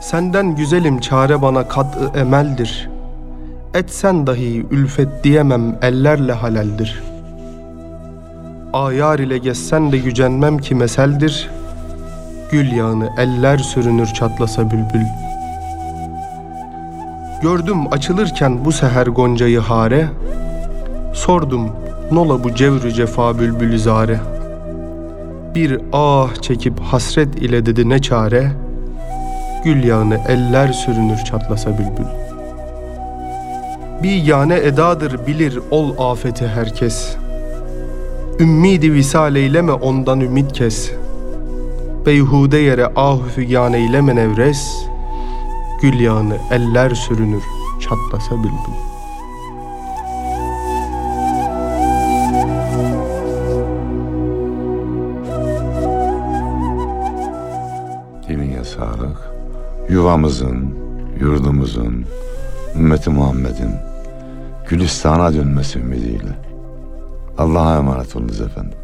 Senden 0.00 0.56
güzelim 0.56 1.00
çare 1.00 1.42
bana 1.42 1.68
kat 1.68 2.16
emeldir. 2.16 2.88
Etsen 3.74 4.26
dahi 4.26 4.66
ülfet 4.70 5.24
diyemem 5.24 5.78
ellerle 5.82 6.32
halaldir. 6.32 7.02
Ayar 8.72 9.18
ile 9.18 9.38
gezsen 9.38 9.92
de 9.92 9.98
gücenmem 9.98 10.58
ki 10.58 10.74
meseldir. 10.74 11.50
Gül 12.50 12.72
yağını 12.72 13.10
eller 13.18 13.58
sürünür 13.58 14.06
çatlasa 14.06 14.70
bülbül. 14.70 15.06
Gördüm 17.42 17.92
açılırken 17.92 18.64
bu 18.64 18.72
seher 18.72 19.06
goncayı 19.06 19.60
hare. 19.60 20.08
Sordum 21.14 21.76
nola 22.12 22.44
bu 22.44 22.54
cevrü 22.54 22.92
cefa 22.92 23.38
bülbülü 23.38 23.78
zare. 23.78 24.20
Bir 25.54 25.80
ah 25.92 26.42
çekip 26.42 26.80
hasret 26.80 27.36
ile 27.36 27.66
dedi 27.66 27.88
ne 27.88 27.98
çare. 27.98 28.52
Gül 29.64 29.84
yağını 29.84 30.20
eller 30.28 30.72
sürünür 30.72 31.16
çatlasa 31.16 31.70
bülbül. 31.70 32.06
Bir 34.02 34.22
yane 34.22 34.56
edadır 34.56 35.26
bilir 35.26 35.58
ol 35.70 36.12
afeti 36.12 36.48
herkes. 36.48 37.16
Ümmidi 38.40 38.92
visal 38.92 39.36
eyleme 39.36 39.72
ondan 39.72 40.20
ümit 40.20 40.52
kes. 40.52 40.90
Beyhude 42.06 42.58
yere 42.58 42.86
ahü 42.86 43.28
fügan 43.28 43.72
eyleme 43.72 44.16
nevres. 44.16 44.86
Gül 45.82 46.00
yağını 46.00 46.36
eller 46.50 46.94
sürünür 46.94 47.42
çatlasa 47.80 48.36
bülbül. 48.36 48.91
Yuvamızın, 59.92 60.74
yurdumuzun, 61.20 62.04
ümmeti 62.76 63.10
Muhammed'in 63.10 63.70
Gülistan'a 64.68 65.34
dönmesi 65.34 65.78
ümidiyle. 65.78 66.38
Allah'a 67.38 67.76
emanet 67.76 68.16
olunuz 68.16 68.40
efendim. 68.40 68.78